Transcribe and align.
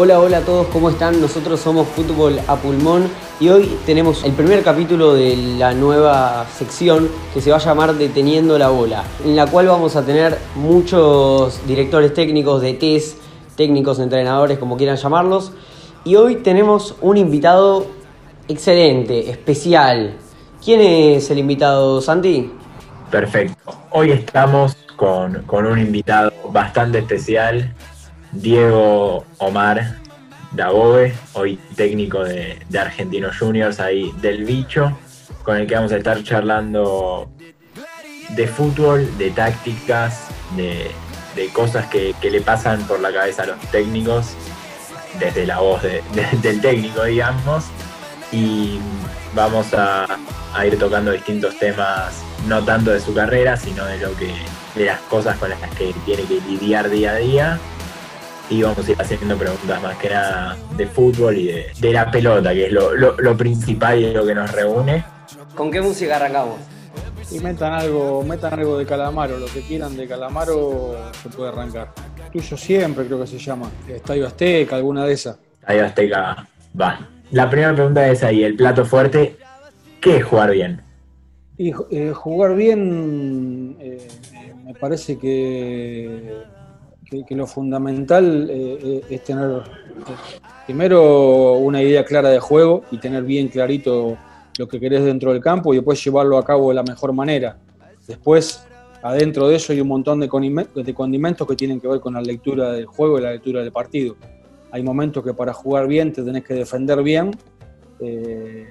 Hola, 0.00 0.20
hola 0.20 0.38
a 0.38 0.40
todos, 0.42 0.68
¿cómo 0.68 0.90
están? 0.90 1.20
Nosotros 1.20 1.58
somos 1.58 1.88
Fútbol 1.88 2.38
a 2.46 2.54
Pulmón 2.54 3.08
y 3.40 3.48
hoy 3.48 3.76
tenemos 3.84 4.22
el 4.22 4.30
primer 4.30 4.62
capítulo 4.62 5.14
de 5.14 5.36
la 5.58 5.74
nueva 5.74 6.46
sección 6.56 7.08
que 7.34 7.40
se 7.40 7.50
va 7.50 7.56
a 7.56 7.58
llamar 7.58 7.94
Deteniendo 7.94 8.56
la 8.58 8.68
Bola, 8.68 9.02
en 9.24 9.34
la 9.34 9.48
cual 9.48 9.66
vamos 9.66 9.96
a 9.96 10.06
tener 10.06 10.38
muchos 10.54 11.66
directores 11.66 12.14
técnicos, 12.14 12.62
de 12.62 12.74
test, 12.74 13.18
técnicos, 13.56 13.98
entrenadores, 13.98 14.60
como 14.60 14.76
quieran 14.76 14.98
llamarlos. 14.98 15.50
Y 16.04 16.14
hoy 16.14 16.36
tenemos 16.36 16.94
un 17.00 17.16
invitado 17.16 17.88
excelente, 18.46 19.28
especial. 19.28 20.14
¿Quién 20.64 20.80
es 20.80 21.28
el 21.32 21.40
invitado, 21.40 22.00
Santi? 22.00 22.52
Perfecto. 23.10 23.72
Hoy 23.90 24.12
estamos 24.12 24.76
con, 24.94 25.42
con 25.42 25.66
un 25.66 25.80
invitado 25.80 26.32
bastante 26.52 26.98
especial, 26.98 27.74
Diego 28.32 29.24
Omar 29.38 29.96
Dagobe, 30.52 31.14
hoy 31.34 31.58
técnico 31.76 32.24
de, 32.24 32.58
de 32.68 32.78
Argentinos 32.78 33.38
Juniors, 33.38 33.80
ahí 33.80 34.12
del 34.20 34.44
bicho, 34.44 34.96
con 35.42 35.56
el 35.56 35.66
que 35.66 35.74
vamos 35.74 35.92
a 35.92 35.96
estar 35.96 36.22
charlando 36.22 37.30
de 38.30 38.46
fútbol, 38.46 39.06
de 39.18 39.30
tácticas, 39.30 40.28
de, 40.56 40.90
de 41.36 41.48
cosas 41.48 41.86
que, 41.86 42.14
que, 42.20 42.30
le 42.30 42.40
pasan 42.40 42.82
por 42.86 43.00
la 43.00 43.12
cabeza 43.12 43.42
a 43.42 43.46
los 43.46 43.60
técnicos, 43.70 44.34
desde 45.18 45.46
la 45.46 45.60
voz 45.60 45.82
de, 45.82 46.02
del 46.42 46.60
técnico, 46.60 47.04
digamos, 47.04 47.64
y 48.32 48.78
vamos 49.34 49.72
a, 49.74 50.06
a, 50.54 50.66
ir 50.66 50.78
tocando 50.78 51.12
distintos 51.12 51.58
temas, 51.58 52.22
no 52.46 52.62
tanto 52.62 52.90
de 52.90 53.00
su 53.00 53.14
carrera, 53.14 53.56
sino 53.56 53.84
de 53.86 53.98
lo 53.98 54.14
que 54.16 54.34
de 54.74 54.84
las 54.84 55.00
cosas 55.00 55.36
con 55.38 55.50
las 55.50 55.60
que 55.74 55.94
tiene 56.04 56.24
que 56.24 56.40
lidiar 56.42 56.88
día 56.88 57.12
a 57.12 57.16
día 57.16 57.60
y 58.50 58.62
vamos 58.62 58.86
a 58.86 58.90
ir 58.90 58.96
haciendo 59.00 59.36
preguntas 59.36 59.82
más 59.82 59.96
que 59.98 60.08
nada 60.08 60.56
de 60.76 60.86
fútbol 60.86 61.36
y 61.36 61.46
de, 61.46 61.66
de 61.78 61.92
la 61.92 62.10
pelota, 62.10 62.52
que 62.52 62.66
es 62.66 62.72
lo, 62.72 62.94
lo, 62.94 63.16
lo, 63.18 63.36
principal 63.36 63.98
y 63.98 64.12
lo 64.12 64.24
que 64.24 64.34
nos 64.34 64.50
reúne. 64.52 65.04
¿Con 65.54 65.70
qué 65.70 65.80
música 65.80 66.16
arrancamos? 66.16 66.58
Y 67.30 67.40
metan 67.40 67.74
algo, 67.74 68.22
metan 68.22 68.54
algo 68.54 68.78
de 68.78 68.86
Calamaro, 68.86 69.38
lo 69.38 69.46
que 69.46 69.60
quieran 69.60 69.96
de 69.96 70.08
Calamaro 70.08 70.96
se 71.22 71.28
puede 71.28 71.50
arrancar. 71.50 71.92
Tuyo 72.32 72.56
siempre 72.56 73.04
creo 73.04 73.20
que 73.20 73.26
se 73.26 73.38
llama. 73.38 73.70
Estadio 73.86 74.26
Azteca, 74.26 74.76
alguna 74.76 75.04
de 75.04 75.12
esas. 75.12 75.38
Estadio 75.60 75.84
Azteca, 75.84 76.48
va. 76.80 77.08
La 77.30 77.50
primera 77.50 77.74
pregunta 77.74 78.08
es 78.08 78.22
ahí, 78.22 78.42
el 78.42 78.56
plato 78.56 78.86
fuerte, 78.86 79.36
¿qué 80.00 80.18
es 80.18 80.24
jugar 80.24 80.52
bien? 80.52 80.80
Y 81.58 81.72
eh, 81.90 82.12
jugar 82.14 82.54
bien 82.54 83.76
eh, 83.80 84.08
me 84.64 84.72
parece 84.74 85.18
que 85.18 86.44
que, 87.08 87.34
lo 87.34 87.46
fundamental 87.46 88.48
eh, 88.50 88.78
eh 88.82 89.04
es 89.10 89.24
tener 89.24 89.62
primero 90.66 91.54
una 91.54 91.82
idea 91.82 92.04
clara 92.04 92.28
de 92.28 92.38
juego 92.38 92.84
y 92.90 92.98
tener 92.98 93.22
bien 93.24 93.48
clarito 93.48 94.18
lo 94.58 94.68
que 94.68 94.78
querés 94.78 95.04
dentro 95.04 95.32
del 95.32 95.40
campo 95.40 95.72
y 95.72 95.78
después 95.78 96.02
llevarlo 96.04 96.36
a 96.36 96.44
cabo 96.44 96.68
de 96.68 96.74
la 96.74 96.82
mejor 96.82 97.12
manera. 97.12 97.56
Después, 98.06 98.66
adentro 99.02 99.48
de 99.48 99.56
eso 99.56 99.72
hay 99.72 99.80
un 99.80 99.88
montón 99.88 100.20
de 100.20 100.28
condimentos, 100.28 101.46
que 101.46 101.56
tienen 101.56 101.80
que 101.80 101.88
ver 101.88 102.00
con 102.00 102.14
la 102.14 102.20
lectura 102.20 102.72
del 102.72 102.86
juego 102.86 103.18
y 103.18 103.22
la 103.22 103.32
lectura 103.32 103.62
del 103.62 103.72
partido. 103.72 104.16
Hay 104.70 104.82
momentos 104.82 105.24
que 105.24 105.32
para 105.32 105.52
jugar 105.52 105.86
bien 105.86 106.12
te 106.12 106.22
tenés 106.22 106.44
que 106.44 106.54
defender 106.54 107.02
bien, 107.02 107.30
eh, 108.00 108.66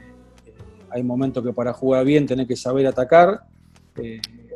hay 0.90 1.04
momentos 1.04 1.44
que 1.44 1.54
para 1.54 1.74
jugar 1.74 2.06
bien 2.06 2.28
tenés 2.28 2.48
que 2.48 2.56
saber 2.56 2.86
atacar, 2.86 3.42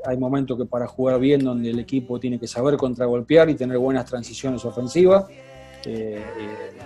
hay 0.06 0.18
momentos 0.18 0.58
que 0.58 0.66
para 0.66 0.88
jugar 0.88 1.20
bien 1.20 1.44
donde 1.44 1.70
el 1.70 1.80
equipo 1.80 2.20
tiene 2.20 2.40
que 2.40 2.48
saber 2.48 2.78
contragolpear 2.78 3.50
y 3.50 3.56
tener 3.56 3.78
buenas 3.78 4.06
transiciones 4.06 4.64
ofensivas. 4.66 5.26
Eh, 5.86 6.20
eh, 6.20 6.24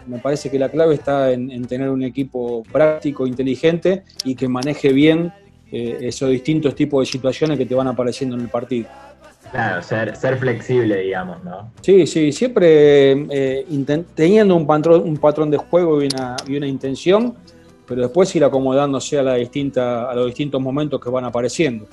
me 0.07 0.19
parece 0.19 0.49
que 0.49 0.57
la 0.57 0.69
clave 0.69 0.95
está 0.95 1.31
en, 1.31 1.51
en, 1.51 1.65
tener 1.65 1.89
un 1.89 2.03
equipo 2.03 2.63
práctico, 2.71 3.27
inteligente 3.27 4.03
y 4.23 4.35
que 4.35 4.47
maneje 4.47 4.93
bien 4.93 5.33
eh, 5.71 6.07
esos 6.07 6.29
distintos 6.29 6.75
tipos 6.75 7.05
de 7.05 7.11
situaciones 7.11 7.57
que 7.57 7.65
te 7.65 7.73
van 7.73 7.87
apareciendo 7.87 8.35
en 8.35 8.43
el 8.43 8.49
partido. 8.49 8.87
Claro, 9.51 9.81
ser, 9.81 10.15
ser 10.15 10.37
flexible, 10.37 10.97
digamos, 11.01 11.43
¿no? 11.43 11.71
Sí, 11.81 12.05
sí, 12.07 12.31
siempre 12.31 13.11
eh, 13.29 13.65
teniendo 14.13 14.55
un 14.55 14.67
patrón, 14.67 15.01
un 15.03 15.17
patrón 15.17 15.49
de 15.49 15.57
juego 15.57 16.01
y 16.01 16.05
una, 16.05 16.35
y 16.47 16.55
una 16.55 16.67
intención, 16.67 17.35
pero 17.87 18.03
después 18.03 18.33
ir 18.35 18.43
acomodándose 18.43 19.17
a, 19.17 19.23
la 19.23 19.35
distinta, 19.35 20.09
a 20.09 20.15
los 20.15 20.27
distintos 20.27 20.61
momentos 20.61 20.99
que 21.01 21.09
van 21.09 21.25
apareciendo 21.25 21.87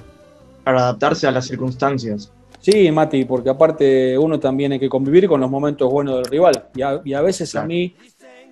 para 0.65 0.81
adaptarse 0.81 1.27
a 1.27 1.31
las 1.31 1.47
circunstancias. 1.47 2.33
Sí, 2.61 2.91
Mati, 2.93 3.25
porque 3.25 3.51
aparte 3.51 4.17
uno 4.17 4.39
también 4.39 4.73
hay 4.73 4.79
que 4.79 4.89
convivir 4.89 5.27
con 5.27 5.41
los 5.41 5.51
momentos 5.51 5.91
buenos 5.91 6.17
del 6.17 6.27
rival. 6.27 6.69
Y 6.75 6.83
a, 6.83 7.01
y 7.05 7.13
a 7.13 7.21
veces 7.21 7.51
claro. 7.51 7.65
a 7.65 7.69
mí, 7.69 7.97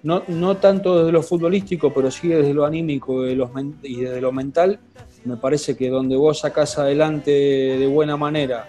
no, 0.02 0.22
no, 0.28 0.56
tanto 0.56 0.98
desde 0.98 1.12
lo 1.12 1.22
futbolístico, 1.22 1.92
pero 1.94 2.10
sí 2.10 2.28
desde 2.28 2.52
lo 2.52 2.64
anímico 2.64 3.22
de 3.22 3.36
los, 3.36 3.50
y 3.82 4.00
desde 4.00 4.20
lo 4.20 4.32
mental, 4.32 4.80
me 5.24 5.36
parece 5.36 5.76
que 5.76 5.90
donde 5.90 6.16
vos 6.16 6.40
sacás 6.40 6.78
adelante 6.78 7.30
de 7.30 7.86
buena 7.86 8.16
manera 8.16 8.66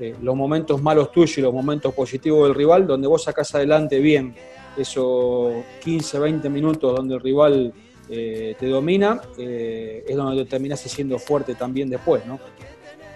eh, 0.00 0.16
los 0.22 0.34
momentos 0.34 0.82
malos 0.82 1.12
tuyos 1.12 1.38
y 1.38 1.42
los 1.42 1.52
momentos 1.52 1.94
positivos 1.94 2.48
del 2.48 2.56
rival, 2.56 2.86
donde 2.86 3.06
vos 3.06 3.22
sacás 3.22 3.54
adelante 3.54 4.00
bien 4.00 4.34
esos 4.76 5.52
15, 5.84 6.18
20 6.18 6.48
minutos 6.48 6.96
donde 6.96 7.14
el 7.14 7.20
rival 7.20 7.72
eh, 8.08 8.56
te 8.58 8.66
domina, 8.66 9.20
eh, 9.38 10.04
es 10.08 10.16
donde 10.16 10.44
te 10.44 10.50
terminás 10.50 10.80
siendo 10.80 11.18
fuerte 11.18 11.54
también 11.54 11.88
después, 11.88 12.24
¿no? 12.26 12.40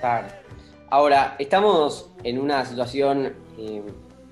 Claro. 0.00 0.26
Ahora, 0.90 1.36
estamos 1.38 2.10
en 2.22 2.38
una 2.38 2.64
situación 2.64 3.32
eh, 3.58 3.82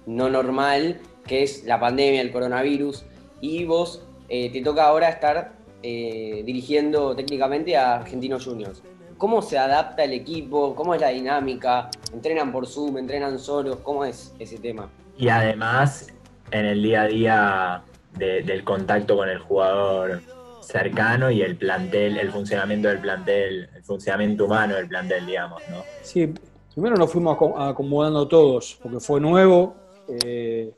no 0.07 0.29
normal, 0.29 1.01
que 1.27 1.43
es 1.43 1.65
la 1.65 1.81
pandemia, 1.81 2.21
el 2.21 2.31
coronavirus, 2.31 3.05
y 3.41 3.65
vos 3.65 4.03
eh, 4.29 4.51
te 4.51 4.61
toca 4.63 4.85
ahora 4.85 5.09
estar 5.09 5.53
eh, 5.83 6.43
dirigiendo 6.47 7.15
técnicamente 7.17 7.77
a 7.77 7.97
Argentinos 7.97 8.45
Juniors. 8.45 8.83
¿Cómo 9.19 9.43
se 9.43 9.59
adapta 9.59 10.05
el 10.05 10.13
equipo? 10.13 10.75
¿Cómo 10.75 10.95
es 10.95 11.01
la 11.01 11.09
dinámica? 11.09 11.91
¿Entrenan 12.13 12.53
por 12.53 12.67
Zoom? 12.67 12.99
¿Entrenan 12.99 13.39
solos? 13.39 13.79
¿Cómo 13.83 14.05
es 14.05 14.35
ese 14.39 14.59
tema? 14.59 14.91
Y 15.17 15.29
además, 15.29 16.09
en 16.51 16.67
el 16.67 16.83
día 16.83 17.03
a 17.03 17.07
día 17.07 17.83
de, 18.19 18.43
del 18.43 18.65
contacto 18.65 19.17
con 19.17 19.29
el 19.29 19.39
jugador 19.39 20.21
cercano 20.67 21.31
y 21.31 21.43
el 21.43 21.57
plantel, 21.57 22.19
el 22.19 22.31
funcionamiento 22.31 22.89
del 22.89 22.99
plantel, 22.99 23.69
el 23.75 23.85
funcionamiento 23.85 24.47
humano 24.47 24.75
del 24.75 24.89
plantel, 24.89 25.27
digamos, 25.27 25.63
¿no? 25.71 25.83
Sí, 26.03 26.33
primero 26.73 26.97
nos 26.97 27.11
fuimos 27.11 27.39
acomodando 27.59 28.27
todos, 28.27 28.79
porque 28.83 29.01
fue 29.01 29.21
nuevo, 29.21 29.77
eh, 30.25 30.73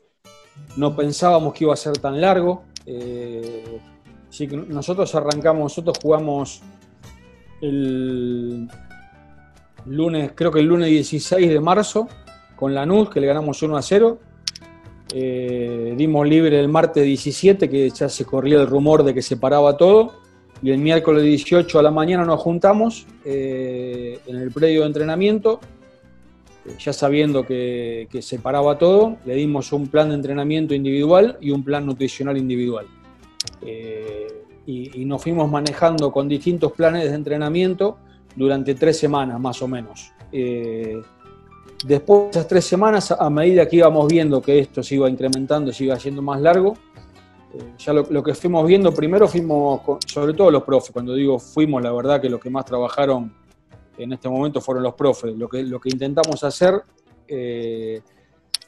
no 0.75 0.95
pensábamos 0.95 1.53
que 1.53 1.63
iba 1.63 1.73
a 1.73 1.77
ser 1.77 1.97
tan 1.97 2.19
largo. 2.21 2.63
Eh, 2.85 3.79
que 4.45 4.55
nosotros 4.55 5.13
arrancamos, 5.15 5.63
nosotros 5.63 5.97
jugamos 5.99 6.61
el 7.61 8.69
lunes, 9.85 10.31
creo 10.35 10.51
que 10.51 10.59
el 10.59 10.67
lunes 10.67 10.89
16 10.89 11.49
de 11.49 11.59
marzo, 11.59 12.07
con 12.55 12.75
Lanús, 12.75 13.09
que 13.09 13.19
le 13.19 13.27
ganamos 13.27 13.61
1 13.63 13.77
a 13.77 13.81
0. 13.81 14.19
Eh, 15.13 15.93
dimos 15.97 16.27
libre 16.27 16.59
el 16.59 16.67
martes 16.67 17.03
17, 17.03 17.69
que 17.69 17.89
ya 17.89 18.09
se 18.09 18.25
corría 18.25 18.59
el 18.61 18.67
rumor 18.67 19.03
de 19.03 19.13
que 19.13 19.21
se 19.21 19.37
paraba 19.37 19.77
todo. 19.77 20.13
Y 20.61 20.71
el 20.71 20.79
miércoles 20.79 21.23
18 21.23 21.79
a 21.79 21.83
la 21.83 21.91
mañana 21.91 22.25
nos 22.25 22.39
juntamos 22.41 23.05
eh, 23.23 24.19
en 24.25 24.37
el 24.37 24.51
predio 24.51 24.81
de 24.81 24.87
entrenamiento, 24.87 25.59
ya 26.79 26.91
sabiendo 26.91 27.45
que, 27.45 28.07
que, 28.11 28.21
se 28.21 28.39
paraba 28.39 28.77
todo. 28.77 29.17
Le 29.25 29.35
dimos 29.35 29.71
un 29.71 29.87
plan 29.87 30.09
de 30.09 30.15
entrenamiento 30.15 30.73
individual 30.73 31.37
y 31.39 31.51
un 31.51 31.63
plan 31.63 31.85
nutricional 31.85 32.37
individual. 32.37 32.87
Eh, 33.61 34.27
y, 34.65 35.01
y, 35.01 35.05
nos 35.05 35.21
fuimos 35.21 35.49
manejando 35.49 36.11
con 36.11 36.27
distintos 36.27 36.73
planes 36.73 37.09
de 37.09 37.15
entrenamiento 37.15 37.99
durante 38.35 38.75
tres 38.75 38.97
semanas 38.97 39.39
más 39.39 39.61
o 39.61 39.67
menos. 39.67 40.11
Después 41.85 42.23
de 42.23 42.29
esas 42.31 42.47
tres 42.47 42.65
semanas, 42.65 43.11
a 43.11 43.29
medida 43.29 43.67
que 43.67 43.75
íbamos 43.75 44.07
viendo 44.07 44.41
que 44.41 44.59
esto 44.59 44.81
se 44.81 44.95
iba 44.95 45.09
incrementando, 45.09 45.71
se 45.71 45.83
iba 45.83 45.93
haciendo 45.93 46.21
más 46.23 46.41
largo, 46.41 46.73
eh, 47.53 47.73
ya 47.77 47.93
lo, 47.93 48.23
que 48.23 48.33
fuimos 48.33 48.65
viendo, 48.65 48.91
primero 48.91 49.27
fuimos, 49.27 49.81
con, 49.81 49.99
sobre 50.01 50.33
todo 50.33 50.49
los 50.49 50.63
profes, 50.63 50.91
cuando 50.91 51.13
digo 51.13 51.37
fuimos, 51.37 51.83
la 51.83 51.91
verdad 51.91 52.19
que 52.19 52.29
los 52.29 52.39
que 52.39 52.49
más 52.49 52.65
trabajaron 52.65 53.31
en 53.97 54.11
este 54.11 54.27
momento 54.27 54.59
fueron 54.59 54.83
los 54.83 54.95
profes. 54.95 55.35
Lo 55.35 55.47
que, 55.47 55.63
lo 55.63 55.79
que 55.79 55.89
intentamos 55.89 56.43
hacer 56.43 56.81
eh, 57.27 58.01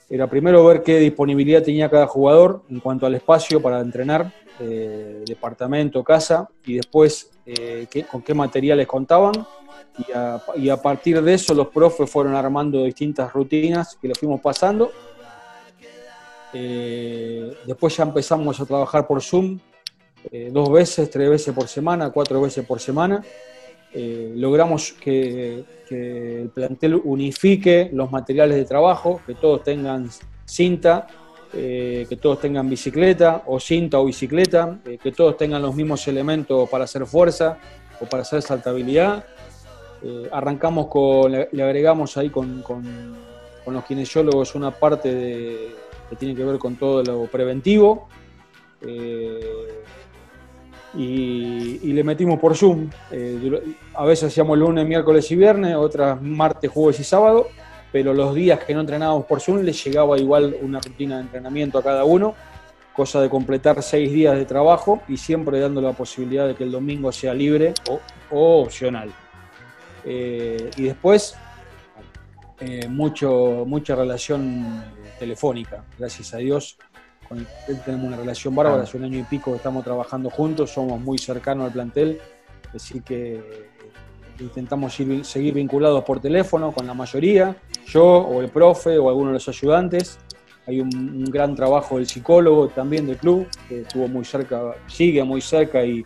era 0.08 0.28
primero 0.28 0.64
ver 0.66 0.84
qué 0.84 1.00
disponibilidad 1.00 1.64
tenía 1.64 1.90
cada 1.90 2.06
jugador 2.06 2.64
en 2.70 2.80
cuanto 2.80 3.08
al 3.08 3.16
espacio 3.16 3.60
para 3.60 3.80
entrenar, 3.80 4.32
eh, 4.60 5.24
departamento, 5.26 6.04
casa, 6.04 6.48
y 6.66 6.76
después 6.76 7.32
con 8.12 8.22
qué 8.22 8.34
materiales 8.36 8.86
contaban 8.86 9.34
y 10.56 10.70
a, 10.70 10.78
partir 10.78 11.22
de 11.22 11.34
eso 11.34 11.54
los 11.54 11.68
profes 11.68 12.10
fueron 12.10 12.36
armando 12.36 12.84
distintas 12.84 13.32
rutinas 13.34 13.98
que 14.02 14.08
le 14.08 14.16
fuimos 14.16 14.40
pasando. 14.40 14.92
Eh, 16.54 17.54
después 17.66 17.96
ya 17.96 18.04
empezamos 18.04 18.60
a 18.60 18.66
trabajar 18.66 19.06
por 19.06 19.22
Zoom 19.22 19.60
eh, 20.32 20.50
dos 20.52 20.72
veces, 20.72 21.10
tres 21.10 21.30
veces 21.30 21.54
por 21.54 21.68
semana, 21.68 22.10
cuatro 22.12 22.42
veces 22.42 22.66
por 22.66 22.80
semana. 22.80 23.24
Eh, 23.92 24.34
logramos 24.36 24.94
que, 24.94 25.64
que, 25.88 26.44
el 26.44 26.50
plantel 26.50 26.96
unifique 27.04 27.90
los 27.92 28.12
materiales 28.12 28.58
de 28.58 28.66
trabajo, 28.66 29.22
que 29.26 29.36
todos 29.36 29.64
tengan 29.64 30.10
cinta 30.46 31.08
que 31.52 32.20
todos 32.22 32.40
tengan 32.40 32.70
bicicleta 32.70 33.42
o 33.48 33.60
cinta 33.60 33.98
o 33.98 34.06
bicicleta, 34.06 34.78
que 35.02 35.12
todos 35.12 35.36
tengan 35.36 35.64
los 35.64 35.76
mismos 35.76 36.08
elementos 36.08 36.70
para 36.70 36.84
hacer 36.84 37.08
fuerza 37.08 37.58
o 38.00 38.06
para 38.06 38.22
hacer 38.22 38.44
saltabilidad. 38.44 39.26
Eh, 40.04 40.30
arrancamos 40.32 40.88
con, 40.88 41.32
le, 41.32 41.64
agregamos 41.64 42.16
ahí 42.18 42.30
con, 42.30 42.62
con, 42.62 42.84
los 43.66 43.86
kinesiólogos 43.86 44.56
una 44.56 44.72
parte 44.72 45.14
de, 45.14 45.76
que 46.10 46.16
tiene 46.16 46.34
que 46.34 46.44
ver 46.44 46.58
con 46.58 46.76
todo 46.76 47.04
lo 47.04 47.26
preventivo. 47.26 48.08
Y, 50.96 51.94
le 51.94 52.04
metimos 52.04 52.40
por 52.40 52.56
Zoom. 52.56 52.90
a 53.94 54.06
veces 54.06 54.32
hacíamos 54.32 54.58
lunes, 54.58 54.88
miércoles 54.88 55.30
y 55.32 55.36
viernes, 55.36 55.76
otras 55.76 56.20
martes, 56.22 56.72
jueves 56.72 57.00
y 57.00 57.04
sábado 57.04 57.48
pero 57.92 58.14
los 58.14 58.36
días 58.36 58.64
que 58.64 58.74
no 58.74 58.82
entrenábamos 58.82 59.26
por 59.26 59.42
Zoom 59.42 59.62
les 59.64 59.84
llegaba 59.84 60.18
igual 60.18 60.56
una 60.62 60.80
rutina 60.80 61.16
de 61.16 61.24
entrenamiento 61.24 61.78
a 61.78 61.84
cada 61.84 62.04
uno, 62.04 62.36
cosa 62.94 63.22
de 63.22 63.30
completar 63.30 63.82
seis 63.82 64.12
días 64.12 64.36
de 64.36 64.46
trabajo 64.46 65.02
y 65.08 65.18
siempre 65.18 65.60
dando 65.60 65.82
la 65.82 65.94
posibilidad 65.94 66.48
de 66.48 66.56
que 66.56 66.64
el 66.64 66.72
domingo 66.72 67.12
sea 67.12 67.34
libre 67.34 67.74
o, 68.32 68.62
opcional. 68.62 69.12
Eh, 70.06 70.70
y 70.78 70.84
después, 70.84 71.36
eh, 72.60 72.88
mucho, 72.88 73.64
mucha 73.66 73.96
relación 73.96 74.84
telefónica, 75.18 75.84
gracias 75.98 76.34
a 76.34 76.38
Dios. 76.38 76.78
Con 77.28 77.40
él 77.40 77.82
tenemos 77.86 78.08
una 78.08 78.18
relación 78.18 78.56
bárbara, 78.56 78.84
hace 78.84 78.98
un 78.98 79.04
año 79.04 79.20
y 79.20 79.24
pico 79.24 79.52
que 79.52 79.58
estamos 79.58 79.84
trabajando 79.84 80.30
juntos, 80.30 80.72
somos 80.72 81.00
muy 81.00 81.18
cercanos 81.20 81.68
al 81.68 81.72
plantel, 81.72 82.20
así 82.74 83.02
que 83.02 83.68
intentamos 84.40 84.98
seguir 85.24 85.54
vinculados 85.54 86.04
por 86.04 86.20
teléfono 86.20 86.72
con 86.72 86.88
la 86.88 86.94
mayoría, 86.94 87.56
yo 87.88 88.04
o 88.04 88.42
el 88.42 88.50
profe 88.50 88.98
o 88.98 89.10
alguno 89.10 89.28
de 89.28 89.34
los 89.34 89.50
ayudantes. 89.50 90.18
Hay 90.66 90.82
un, 90.82 91.26
gran 91.26 91.56
trabajo 91.56 91.98
del 91.98 92.08
psicólogo 92.08 92.68
también 92.68 93.08
del 93.08 93.18
club, 93.18 93.48
que 93.68 93.82
estuvo 93.82 94.08
muy 94.08 94.24
cerca, 94.24 94.76
sigue 94.88 95.24
muy 95.24 95.42
cerca 95.42 95.84
y, 95.84 96.06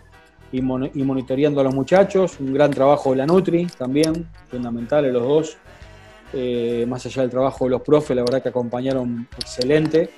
y, 0.54 0.62
monitoreando 0.62 1.60
a 1.62 1.64
los 1.64 1.74
muchachos. 1.74 2.40
Un 2.40 2.54
gran 2.54 2.72
trabajo 2.72 3.10
de 3.12 3.18
la 3.18 3.26
Nutri 3.26 3.66
también, 3.66 4.30
fundamentales 4.50 5.12
los 5.12 5.24
dos. 5.24 5.58
Eh, 6.32 6.86
más 6.88 7.06
allá 7.06 7.24
del 7.24 7.32
trabajo 7.32 7.66
de 7.66 7.72
los 7.72 7.82
profes, 7.82 8.16
la 8.16 8.24
verdad 8.24 8.42
que 8.42 8.50
acompañaron 8.50 9.28
excelente. 9.38 10.10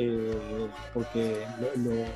Eh, 0.00 0.30
porque 0.94 1.38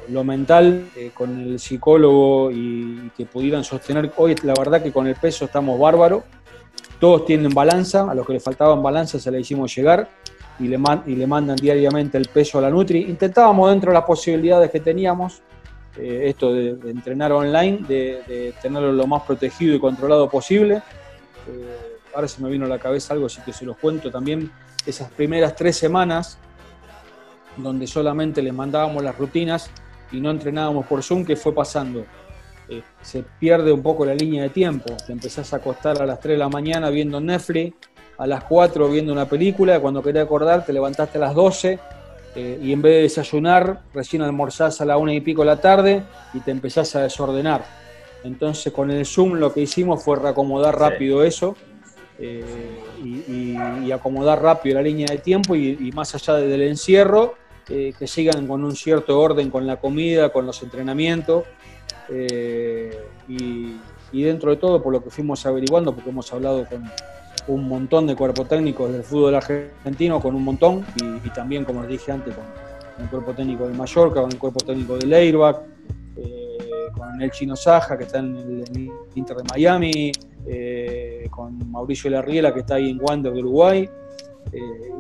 lo, 0.09 0.23
mental 0.23 0.89
eh, 0.95 1.11
con 1.13 1.41
el 1.41 1.59
psicólogo 1.59 2.51
y, 2.53 3.11
que 3.17 3.27
pudieran 3.27 3.65
sostener, 3.65 4.13
hoy 4.17 4.37
la 4.45 4.55
verdad 4.57 4.81
que 4.81 4.93
con 4.93 5.09
el 5.09 5.17
peso 5.17 5.47
estamos 5.47 5.81
bárbaros, 5.81 6.23
todos 7.01 7.25
tienen 7.25 7.53
balanza, 7.53 8.09
a 8.09 8.15
los 8.15 8.25
que 8.25 8.35
le 8.35 8.41
faltaban 8.41 8.81
balanza 8.81 9.19
se 9.19 9.33
le 9.33 9.41
hicimos 9.41 9.75
llegar 9.75 10.09
y 10.61 10.69
le, 10.69 10.79
y 11.07 11.17
le 11.17 11.27
mandan 11.27 11.57
diariamente 11.57 12.19
el 12.19 12.29
peso 12.29 12.59
a 12.59 12.63
la 12.63 12.71
Nutri. 12.71 13.01
Intentábamos 13.01 13.71
dentro 13.71 13.91
de 13.91 13.95
las 13.95 14.05
posibilidades 14.05 14.71
que 14.71 14.79
teníamos, 14.79 15.43
eh, 15.99 16.25
esto 16.29 16.53
de, 16.53 16.71
entrenar 16.91 17.33
online, 17.33 17.79
de, 17.87 18.55
tenerlo 18.61 18.93
lo 18.93 19.07
más 19.07 19.23
protegido 19.23 19.75
y 19.75 19.81
controlado 19.81 20.29
posible. 20.29 20.83
ahora 22.15 22.29
se 22.29 22.43
me 22.43 22.51
vino 22.51 22.67
a 22.67 22.69
la 22.69 22.79
cabeza 22.79 23.15
algo, 23.15 23.27
así 23.27 23.41
que 23.43 23.53
se 23.53 23.65
los 23.65 23.77
cuento 23.77 24.11
también. 24.11 24.51
Esas 24.87 25.11
primeras 25.11 25.55
tres 25.55 25.77
semanas 25.77 26.39
donde 27.57 27.87
solamente 27.87 28.43
les 28.43 28.53
mandábamos 28.53 29.03
las 29.03 29.17
rutinas 29.17 29.71
y 30.11 30.21
no 30.21 30.31
entrenábamos 30.31 30.87
por 30.87 31.03
Zoom, 31.03 31.25
que 31.25 31.37
fue 31.37 31.55
pasando. 31.55 32.05
Eh, 32.69 32.83
se 33.01 33.23
pierde 33.23 33.73
un 33.73 33.83
poco 33.83 34.05
la 34.05 34.15
línea 34.15 34.45
de 34.45 34.51
tiempo. 34.51 34.95
Te 35.07 35.13
empezás 35.13 35.53
a 35.53 35.57
acostar 35.57 36.01
a 36.01 36.07
las 36.07 36.21
3 36.21 36.35
de 36.35 36.39
la 36.39 36.49
mañana 36.49 36.91
viendo 36.91 37.21
Netflix, 37.21 37.77
a 38.19 38.27
las 38.27 38.45
4 38.45 38.89
viendo 38.89 39.13
una 39.13 39.27
película, 39.27 39.81
cuando 39.81 40.03
querías 40.03 40.25
acordar 40.25 40.65
te 40.65 40.73
levantaste 40.73 41.19
a 41.19 41.23
las 41.23 41.35
12 41.35 41.79
eh, 42.35 42.59
y 42.63 42.73
en 42.73 42.81
vez 42.81 42.95
de 42.95 43.03
desayunar, 43.03 43.83
recién 43.93 44.23
almorzás 44.23 44.81
a 44.81 44.85
la 44.85 44.97
1 44.97 45.13
y 45.13 45.21
pico 45.21 45.43
de 45.43 45.47
la 45.47 45.61
tarde 45.61 46.03
y 46.33 46.41
te 46.41 46.51
empezás 46.51 46.95
a 46.97 47.03
desordenar. 47.03 47.65
Entonces 48.25 48.73
con 48.73 48.91
el 48.91 49.05
Zoom 49.05 49.35
lo 49.35 49.53
que 49.53 49.61
hicimos 49.61 50.03
fue 50.03 50.17
reacomodar 50.17 50.79
rápido 50.79 51.25
eso 51.25 51.57
eh, 52.19 52.45
y, 53.05 53.91
acomodar 53.91 54.41
rápido 54.41 54.77
la 54.77 54.83
línea 54.83 55.07
de 55.11 55.19
tiempo 55.19 55.55
y, 55.55 55.77
y 55.81 55.93
más 55.93 56.15
allá 56.15 56.35
del 56.35 56.63
encierro, 56.63 57.35
eh, 57.69 57.93
que 57.99 58.07
sigan 58.07 58.47
con 58.47 58.65
un 58.65 58.75
cierto 58.75 59.21
orden 59.21 59.51
con 59.51 59.67
la 59.67 59.77
comida, 59.77 60.33
con 60.33 60.47
los 60.47 60.63
entrenamientos. 60.63 61.45
Y, 63.29 64.23
dentro 64.23 64.51
de 64.51 64.57
todo, 64.57 64.83
por 64.83 64.93
lo 64.93 65.03
que 65.03 65.11
fuimos 65.11 65.47
averiguando, 65.47 65.95
porque 65.95 66.11
hemos 66.11 66.31
hablado 66.33 66.67
con 66.67 66.85
un 67.49 67.69
montón 67.69 68.07
de 68.07 68.17
cuerpos 68.17 68.49
técnicos 68.49 68.93
del 68.93 69.03
fútbol 69.03 69.35
argentino, 69.35 70.21
con 70.21 70.35
un 70.35 70.45
montón, 70.45 70.85
y, 70.97 71.29
también, 71.31 71.65
como 71.65 71.83
les 71.83 71.91
dije 71.91 72.13
antes, 72.13 72.35
con, 72.35 72.45
el 73.03 73.11
cuerpo 73.11 73.33
técnico 73.33 73.67
de 73.67 73.75
Mallorca, 73.75 74.21
con 74.21 74.31
el 74.31 74.39
cuerpo 74.39 74.61
técnico 74.61 74.97
de 74.97 75.07
Leirbach, 75.07 75.57
eh, 76.17 76.59
con 76.97 77.21
el 77.21 77.31
Chino 77.31 77.57
Saja, 77.57 77.97
que 77.97 78.05
está 78.05 78.19
en 78.19 78.37
el, 78.37 78.91
Inter 79.15 79.37
de 79.37 79.45
Miami, 79.51 80.13
con 81.31 81.71
Mauricio 81.71 82.11
Larriela, 82.11 82.53
que 82.53 82.61
está 82.61 82.75
ahí 82.77 82.91
en 82.91 83.01
Wander 83.01 83.33
de 83.33 83.41
Uruguay, 83.41 83.89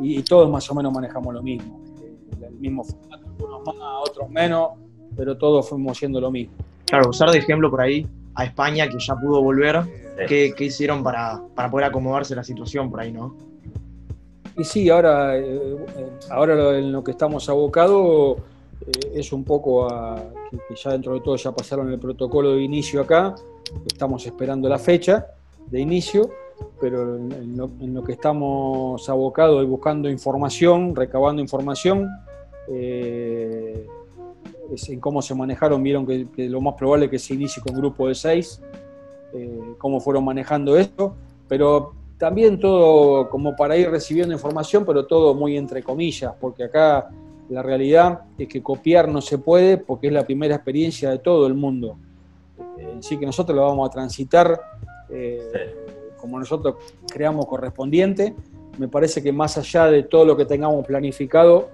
y 0.00 0.22
todos 0.22 0.50
más 0.50 0.68
o 0.70 0.74
menos 0.74 0.92
manejamos 0.92 1.34
lo 1.34 1.42
mismo 1.42 1.82
mismo 2.62 2.84
formato, 2.84 3.26
algunos 3.26 3.66
más, 3.66 3.76
otros 4.08 4.30
menos, 4.30 4.70
pero 5.16 5.36
todos 5.36 5.68
fuimos 5.68 5.98
siendo 5.98 6.20
lo 6.20 6.30
mismo. 6.30 6.54
Claro, 6.86 7.10
usar 7.10 7.30
de 7.30 7.38
ejemplo 7.38 7.70
por 7.70 7.80
ahí 7.80 8.06
a 8.34 8.44
España, 8.44 8.88
que 8.88 8.98
ya 8.98 9.14
pudo 9.16 9.42
volver, 9.42 9.82
¿qué, 10.28 10.54
hicieron 10.58 11.02
para, 11.02 11.40
para, 11.54 11.70
poder 11.70 11.86
acomodarse 11.86 12.34
la 12.34 12.44
situación 12.44 12.90
por 12.90 13.00
ahí, 13.00 13.12
no? 13.12 13.36
Y 14.56 14.64
sí, 14.64 14.90
ahora, 14.90 15.36
eh, 15.38 15.76
ahora 16.30 16.78
en 16.78 16.92
lo 16.92 17.02
que 17.02 17.12
estamos 17.12 17.48
abocados 17.48 18.38
eh, 18.86 19.12
es 19.14 19.32
un 19.32 19.44
poco 19.44 19.90
a 19.90 20.22
que, 20.50 20.74
ya 20.74 20.90
dentro 20.90 21.14
de 21.14 21.20
todo 21.20 21.36
ya 21.36 21.52
pasaron 21.52 21.90
el 21.90 21.98
protocolo 21.98 22.54
de 22.54 22.62
inicio 22.62 23.00
acá, 23.00 23.34
estamos 23.86 24.26
esperando 24.26 24.68
la 24.68 24.78
fecha 24.78 25.26
de 25.68 25.80
inicio, 25.80 26.30
pero 26.80 27.16
en 27.16 27.56
lo, 27.56 27.70
en 27.80 27.94
lo 27.94 28.04
que 28.04 28.12
estamos 28.12 29.08
abocados 29.08 29.62
y 29.62 29.66
buscando 29.66 30.10
información, 30.10 30.94
recabando 30.94 31.40
información, 31.40 32.08
eh, 32.68 33.86
en 34.88 35.00
cómo 35.00 35.22
se 35.22 35.34
manejaron, 35.34 35.82
vieron 35.82 36.06
que, 36.06 36.48
lo 36.48 36.60
más 36.60 36.74
probable 36.74 37.06
es 37.06 37.10
que 37.10 37.18
se 37.18 37.34
inicie 37.34 37.62
con 37.62 37.76
grupo 37.76 38.08
de 38.08 38.14
seis, 38.14 38.60
eh, 39.32 39.74
cómo 39.78 40.00
fueron 40.00 40.24
manejando 40.24 40.76
esto, 40.76 41.14
pero 41.48 41.94
también 42.18 42.58
todo 42.58 43.28
como 43.28 43.56
para 43.56 43.76
ir 43.76 43.90
recibiendo 43.90 44.32
información, 44.32 44.84
pero 44.84 45.06
todo 45.06 45.34
muy 45.34 45.56
entre 45.56 45.82
comillas, 45.82 46.32
porque 46.40 46.64
acá 46.64 47.10
la 47.48 47.62
realidad 47.62 48.20
es 48.38 48.48
que 48.48 48.62
copiar 48.62 49.08
no 49.08 49.20
se 49.20 49.38
puede 49.38 49.76
porque 49.76 50.06
es 50.06 50.12
la 50.12 50.24
primera 50.24 50.54
experiencia 50.54 51.10
de 51.10 51.18
todo 51.18 51.46
el 51.46 51.54
mundo. 51.54 51.96
así 52.98 53.18
que 53.18 53.26
nosotros 53.26 53.56
lo 53.56 53.62
vamos 53.62 53.88
a 53.88 53.92
transitar 53.92 54.60
eh, 55.10 55.74
como 56.16 56.38
nosotros 56.38 56.76
creamos 57.12 57.46
correspondiente. 57.46 58.34
Me 58.78 58.88
parece 58.88 59.22
que 59.22 59.32
más 59.32 59.58
allá 59.58 59.86
de 59.86 60.04
todo 60.04 60.24
lo 60.24 60.36
que 60.36 60.46
tengamos 60.46 60.86
planificado, 60.86 61.68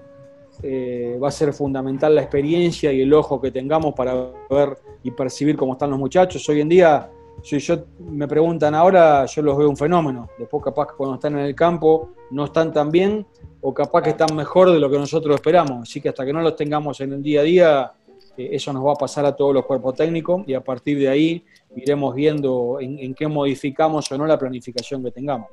eh, 0.61 1.17
va 1.21 1.29
a 1.29 1.31
ser 1.31 1.53
fundamental 1.53 2.13
la 2.13 2.21
experiencia 2.21 2.91
y 2.91 3.01
el 3.01 3.13
ojo 3.13 3.39
que 3.39 3.51
tengamos 3.51 3.93
para 3.93 4.13
ver 4.49 4.77
y 5.03 5.11
percibir 5.11 5.55
cómo 5.55 5.73
están 5.73 5.89
los 5.89 5.99
muchachos. 5.99 6.47
Hoy 6.49 6.61
en 6.61 6.69
día, 6.69 7.09
si 7.41 7.59
yo 7.59 7.85
me 7.99 8.27
preguntan 8.27 8.75
ahora, 8.75 9.25
yo 9.25 9.41
los 9.41 9.57
veo 9.57 9.69
un 9.69 9.77
fenómeno. 9.77 10.29
Después 10.37 10.63
capaz 10.63 10.87
que 10.87 10.93
cuando 10.97 11.15
están 11.15 11.37
en 11.37 11.45
el 11.45 11.55
campo 11.55 12.09
no 12.31 12.45
están 12.45 12.73
tan 12.73 12.91
bien 12.91 13.25
o 13.61 13.73
capaz 13.73 14.01
que 14.01 14.09
están 14.09 14.35
mejor 14.35 14.71
de 14.71 14.79
lo 14.79 14.89
que 14.89 14.97
nosotros 14.97 15.35
esperamos. 15.35 15.83
Así 15.83 16.01
que 16.01 16.09
hasta 16.09 16.25
que 16.25 16.33
no 16.33 16.41
los 16.41 16.55
tengamos 16.55 16.99
en 16.99 17.13
el 17.13 17.23
día 17.23 17.39
a 17.39 17.43
día, 17.43 17.91
eh, 18.35 18.49
eso 18.51 18.73
nos 18.73 18.85
va 18.85 18.91
a 18.91 18.95
pasar 18.95 19.25
a 19.25 19.35
todos 19.35 19.53
los 19.53 19.65
cuerpos 19.65 19.95
técnicos 19.95 20.43
y 20.45 20.53
a 20.53 20.61
partir 20.61 20.99
de 20.99 21.07
ahí 21.07 21.45
iremos 21.75 22.13
viendo 22.13 22.79
en 22.81 23.13
qué 23.13 23.27
modificamos 23.27 24.11
o 24.11 24.17
no 24.17 24.25
la 24.25 24.37
planificación 24.37 25.03
que 25.03 25.11
tengamos. 25.11 25.47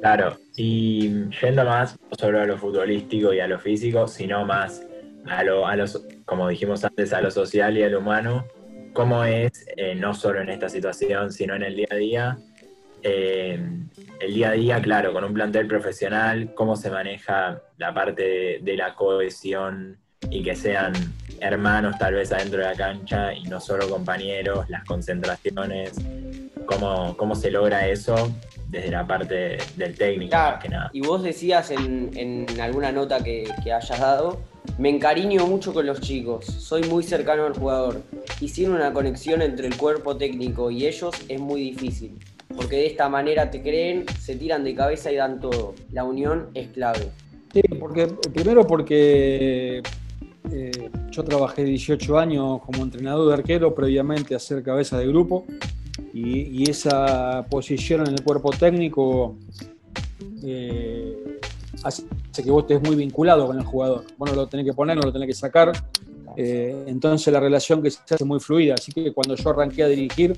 Claro, 0.00 0.38
y 0.56 1.28
yendo 1.42 1.64
más 1.64 1.98
no 2.00 2.16
solo 2.18 2.40
a 2.40 2.46
lo 2.46 2.56
futbolístico 2.56 3.34
y 3.34 3.40
a 3.40 3.46
lo 3.46 3.58
físico, 3.58 4.08
sino 4.08 4.46
más 4.46 4.82
a 5.26 5.44
lo, 5.44 5.66
a 5.66 5.76
los, 5.76 6.02
como 6.24 6.48
dijimos 6.48 6.84
antes, 6.84 7.12
a 7.12 7.20
lo 7.20 7.30
social 7.30 7.76
y 7.76 7.82
a 7.82 7.98
humano, 7.98 8.46
cómo 8.94 9.24
es, 9.24 9.66
eh, 9.76 9.94
no 9.94 10.14
solo 10.14 10.40
en 10.40 10.48
esta 10.48 10.68
situación, 10.68 11.30
sino 11.32 11.54
en 11.54 11.62
el 11.62 11.76
día 11.76 11.88
a 11.90 11.94
día, 11.94 12.38
eh, 13.02 13.60
el 14.20 14.34
día 14.34 14.50
a 14.50 14.52
día, 14.52 14.82
claro, 14.82 15.12
con 15.12 15.24
un 15.24 15.34
plantel 15.34 15.66
profesional, 15.66 16.54
cómo 16.54 16.76
se 16.76 16.90
maneja 16.90 17.62
la 17.78 17.94
parte 17.94 18.60
de, 18.62 18.76
la 18.76 18.94
cohesión 18.94 19.98
y 20.30 20.42
que 20.42 20.54
sean 20.54 20.92
hermanos 21.40 21.96
tal 21.98 22.14
vez 22.14 22.32
adentro 22.32 22.60
de 22.60 22.66
la 22.66 22.74
cancha 22.74 23.32
y 23.32 23.44
no 23.44 23.60
solo 23.60 23.88
compañeros, 23.88 24.68
las 24.68 24.84
concentraciones, 24.84 25.94
cómo, 26.66 27.16
cómo 27.16 27.34
se 27.34 27.50
logra 27.50 27.86
eso 27.88 28.32
desde 28.70 28.90
la 28.90 29.06
parte 29.06 29.58
del 29.76 29.96
técnico, 29.96 30.36
que 30.62 30.68
nada. 30.68 30.90
Y 30.92 31.00
vos 31.00 31.22
decías 31.22 31.70
en, 31.70 32.46
alguna 32.60 32.92
nota 32.92 33.22
que, 33.22 33.50
hayas 33.64 34.00
dado, 34.00 34.40
me 34.78 34.88
encariño 34.88 35.46
mucho 35.46 35.74
con 35.74 35.86
los 35.86 36.00
chicos, 36.00 36.44
soy 36.46 36.84
muy 36.84 37.02
cercano 37.02 37.46
al 37.46 37.54
jugador. 37.54 38.02
Y 38.40 38.48
sin 38.48 38.70
una 38.70 38.92
conexión 38.92 39.42
entre 39.42 39.66
el 39.66 39.76
cuerpo 39.76 40.16
técnico 40.16 40.70
y 40.70 40.86
ellos 40.86 41.14
es 41.28 41.40
muy 41.40 41.60
difícil. 41.62 42.18
porque 42.56 42.76
de 42.76 42.86
esta 42.86 43.08
manera 43.08 43.50
te 43.50 43.62
creen, 43.62 44.06
se 44.18 44.34
tiran 44.34 44.64
de 44.64 44.74
cabeza 44.74 45.10
y 45.12 45.16
dan 45.16 45.40
todo. 45.40 45.74
La 45.92 46.04
unión 46.04 46.50
es 46.54 46.68
clave. 46.68 47.10
Sí, 47.52 47.62
porque, 47.78 48.08
primero 48.32 48.66
porque 48.66 49.82
eh, 50.50 50.90
yo 51.10 51.24
trabajé 51.24 51.64
18 51.64 52.18
años 52.18 52.60
como 52.62 52.82
entrenador 52.82 53.28
de 53.28 53.34
arquero, 53.34 53.74
previamente 53.74 54.34
a 54.34 54.38
ser 54.38 54.62
cabeza 54.62 54.98
de 54.98 55.06
grupo, 55.06 55.46
y, 56.12 56.68
esa 56.68 57.46
posición 57.48 58.02
en 58.06 58.14
el 58.14 58.22
cuerpo 58.22 58.50
técnico 58.50 59.36
eh, 60.42 61.38
hace 61.82 62.04
que 62.42 62.50
vos 62.50 62.62
estés 62.62 62.82
muy 62.82 62.96
vinculado 62.96 63.46
con 63.46 63.58
el 63.58 63.64
jugador. 63.64 64.04
Vos 64.18 64.30
no 64.30 64.36
lo 64.36 64.46
tenés 64.46 64.66
que 64.66 64.72
poner, 64.72 64.96
lo 64.96 65.12
tenés 65.12 65.28
que 65.28 65.34
sacar. 65.34 65.72
Eh, 66.36 66.84
entonces 66.86 67.32
la 67.32 67.40
relación 67.40 67.82
que 67.82 67.90
se 67.90 68.00
hace 68.08 68.24
muy 68.24 68.40
fluida. 68.40 68.74
Así 68.74 68.92
que 68.92 69.12
cuando 69.12 69.34
yo 69.36 69.50
arranqué 69.50 69.82
a 69.82 69.88
dirigir, 69.88 70.36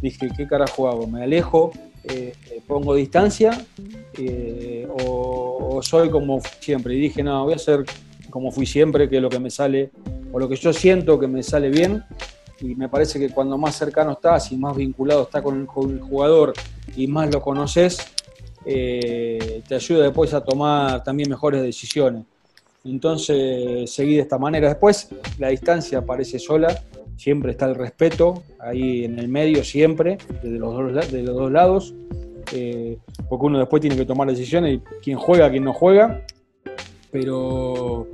dije, 0.00 0.28
¿qué 0.36 0.46
carajo 0.46 0.88
hago? 0.88 1.06
¿Me 1.06 1.22
alejo? 1.22 1.72
Eh, 2.04 2.32
¿Pongo 2.66 2.94
distancia? 2.94 3.64
Eh, 4.18 4.86
o, 4.88 5.80
soy 5.82 6.10
como 6.10 6.40
siempre? 6.60 6.94
Y 6.94 7.00
dije, 7.00 7.22
no, 7.22 7.44
voy 7.44 7.54
a 7.54 7.58
ser 7.58 7.84
como 8.30 8.50
fui 8.50 8.66
siempre, 8.66 9.08
que 9.10 9.16
es 9.16 9.22
lo 9.22 9.28
que 9.28 9.38
me 9.38 9.50
sale, 9.50 9.90
o 10.32 10.38
lo 10.38 10.48
que 10.48 10.56
yo 10.56 10.72
siento 10.72 11.18
que 11.18 11.26
me 11.26 11.42
sale 11.42 11.68
bien. 11.68 12.02
Y 12.62 12.74
me 12.74 12.88
parece 12.88 13.18
que 13.18 13.28
cuando 13.28 13.58
más 13.58 13.76
cercano 13.76 14.12
estás 14.12 14.50
y 14.52 14.56
más 14.56 14.74
vinculado 14.74 15.24
estás 15.24 15.42
con 15.42 15.60
el 15.60 15.66
jugador 16.00 16.54
y 16.96 17.06
más 17.06 17.30
lo 17.30 17.42
conoces, 17.42 17.98
te 18.64 19.74
ayuda 19.74 20.04
después 20.04 20.32
a 20.32 20.42
tomar 20.42 21.02
también 21.02 21.28
mejores 21.28 21.60
decisiones. 21.60 22.24
Entonces 22.84 23.90
seguí 23.90 24.14
de 24.14 24.22
esta 24.22 24.38
manera. 24.38 24.68
Después 24.68 25.08
la 25.38 25.48
distancia 25.48 25.98
aparece 25.98 26.38
sola, 26.38 26.82
siempre 27.16 27.52
está 27.52 27.66
el 27.66 27.74
respeto 27.74 28.42
ahí 28.58 29.04
en 29.04 29.18
el 29.18 29.28
medio, 29.28 29.62
siempre, 29.64 30.18
de 30.42 30.50
los 30.50 30.74
dos, 30.74 31.10
de 31.10 31.22
los 31.22 31.36
dos 31.36 31.52
lados, 31.52 31.94
eh, 32.52 32.98
porque 33.28 33.46
uno 33.46 33.58
después 33.58 33.80
tiene 33.80 33.96
que 33.96 34.04
tomar 34.04 34.28
decisiones, 34.28 34.80
quién 35.02 35.18
juega, 35.18 35.50
quién 35.50 35.64
no 35.64 35.72
juega, 35.72 36.24
pero 37.10 38.08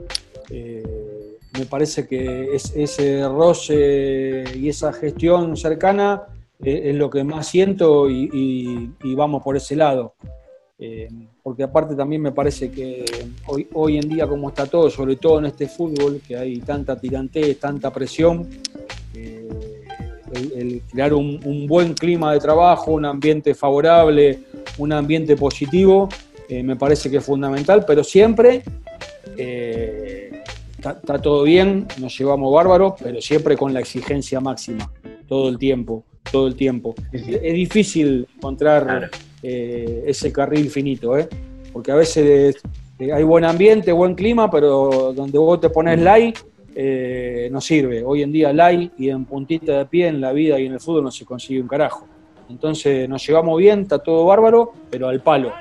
eh, 0.50 0.98
me 1.58 1.66
parece 1.66 2.06
que 2.06 2.54
ese 2.54 3.28
roce 3.28 4.44
y 4.54 4.68
esa 4.68 4.92
gestión 4.92 5.56
cercana 5.56 6.22
eh, 6.62 6.90
es, 6.90 6.96
lo 6.96 7.10
que 7.10 7.24
más 7.24 7.46
siento 7.48 8.08
y 8.08 9.14
vamos 9.14 9.42
por 9.42 9.56
ese 9.56 9.76
lado. 9.76 10.14
Eh, 10.80 11.08
porque 11.42 11.64
aparte 11.64 11.96
también 11.96 12.22
me 12.22 12.30
parece 12.30 12.70
que 12.70 13.04
hoy, 13.46 13.66
hoy 13.72 13.98
en 13.98 14.08
día 14.08 14.28
como 14.28 14.48
está 14.48 14.66
todo, 14.66 14.88
sobre 14.88 15.16
todo 15.16 15.40
en 15.40 15.46
este 15.46 15.66
fútbol, 15.66 16.20
que 16.26 16.36
hay 16.36 16.60
tanta 16.60 16.96
tirantez, 16.96 17.58
tanta 17.58 17.92
presión, 17.92 18.48
eh, 19.12 19.48
el, 20.54 20.82
crear 20.88 21.14
un, 21.14 21.66
buen 21.66 21.94
clima 21.94 22.32
de 22.32 22.38
trabajo, 22.38 22.92
un 22.92 23.06
ambiente 23.06 23.56
favorable, 23.56 24.38
un 24.78 24.92
ambiente 24.92 25.34
positivo, 25.36 26.08
me 26.48 26.76
parece 26.76 27.10
que 27.10 27.18
es 27.18 27.24
fundamental, 27.24 27.84
pero 27.84 28.02
siempre 28.04 28.62
está 30.78 31.20
todo 31.20 31.42
bien, 31.42 31.87
nos 32.00 32.16
llevamos 32.16 32.52
bárbaros, 32.52 32.94
pero 33.02 33.20
siempre 33.20 33.56
con 33.56 33.75
la 33.75 33.80
exigencia 33.80 34.40
máxima, 34.40 34.90
todo 35.26 35.49
el 35.49 35.58
tiempo, 35.58 36.04
todo 36.30 36.47
el 36.47 36.54
tiempo. 36.54 36.94
Es, 37.12 37.26
difícil 37.54 38.26
encontrar... 38.37 39.11
Eh, 39.42 40.04
ese 40.06 40.32
carril 40.32 40.68
finito, 40.68 41.16
¿eh? 41.16 41.28
porque 41.73 41.92
a 41.92 41.94
veces 41.94 42.56
eh, 42.99 43.12
hay 43.12 43.23
buen 43.23 43.44
ambiente, 43.44 43.92
buen 43.92 44.16
clima, 44.16 44.50
pero 44.50 45.12
donde 45.14 45.38
vos 45.38 45.61
te 45.61 45.70
pones 45.70 46.00
like 46.00 46.40
no 47.50 47.61
sirve. 47.61 48.04
Hoy 48.04 48.23
en 48.23 48.32
día 48.32 48.52
like 48.52 48.92
y 48.99 49.11
en 49.11 49.25
puntita 49.25 49.78
de 49.78 49.87
pie 49.87 50.08
en 50.08 50.20
la 50.20 50.32
vida 50.32 50.58
y 50.58 50.66
en 50.66 50.73
el 50.73 50.80
fútbol 50.80 51.04
no 51.04 51.11
se 51.11 51.25
consigue 51.25 51.61
un 51.61 51.68
carajo. 51.68 52.06
Entonces 52.49 53.08
nos 53.08 53.25
llevamos 53.26 53.58
bien, 53.58 53.82
está 53.82 53.99
todo 53.99 54.25
bárbaro, 54.25 54.73
pero 54.90 55.08
al 55.08 55.20
palo. 55.20 55.52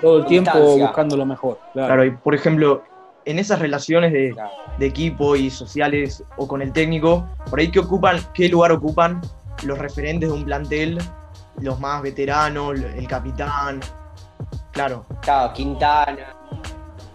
Todo 0.00 0.18
el 0.18 0.26
tiempo 0.26 0.76
buscando 0.76 1.16
lo 1.16 1.26
mejor. 1.26 1.58
Claro. 1.72 2.04
y 2.04 2.10
por 2.10 2.34
ejemplo, 2.34 2.82
en 3.24 3.38
esas 3.38 3.58
relaciones 3.58 4.12
de, 4.12 4.34
de, 4.78 4.86
equipo 4.86 5.36
y 5.36 5.50
sociales 5.50 6.24
o 6.36 6.48
con 6.48 6.62
el 6.62 6.72
técnico, 6.72 7.28
por 7.48 7.60
ahí 7.60 7.70
qué 7.70 7.80
ocupan, 7.80 8.18
qué 8.34 8.48
lugar 8.48 8.72
ocupan 8.72 9.20
los 9.64 9.78
referentes 9.78 10.28
de 10.28 10.34
un 10.34 10.44
plantel 10.44 10.98
los 11.60 11.78
más 11.80 12.02
veteranos, 12.02 12.78
el 12.78 13.06
capitán, 13.06 13.80
claro. 14.72 15.04
Claro, 15.20 15.52
Quintana. 15.52 16.36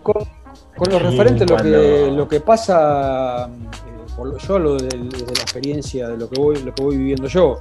Con, 0.03 0.15
los 0.91 1.01
referentes 1.01 1.49
lo, 1.49 1.57
que, 1.57 2.11
lo 2.11 2.27
que 2.27 2.39
pasa, 2.39 3.47
eh, 3.47 4.37
yo 4.47 4.59
lo 4.59 4.77
de, 4.77 4.95
la 4.95 5.41
experiencia, 5.41 6.07
de 6.07 6.17
lo 6.17 6.29
que 6.29 6.39
voy, 6.39 6.61
lo 6.61 6.73
que 6.73 6.83
voy 6.83 6.97
viviendo 6.97 7.27
yo, 7.27 7.57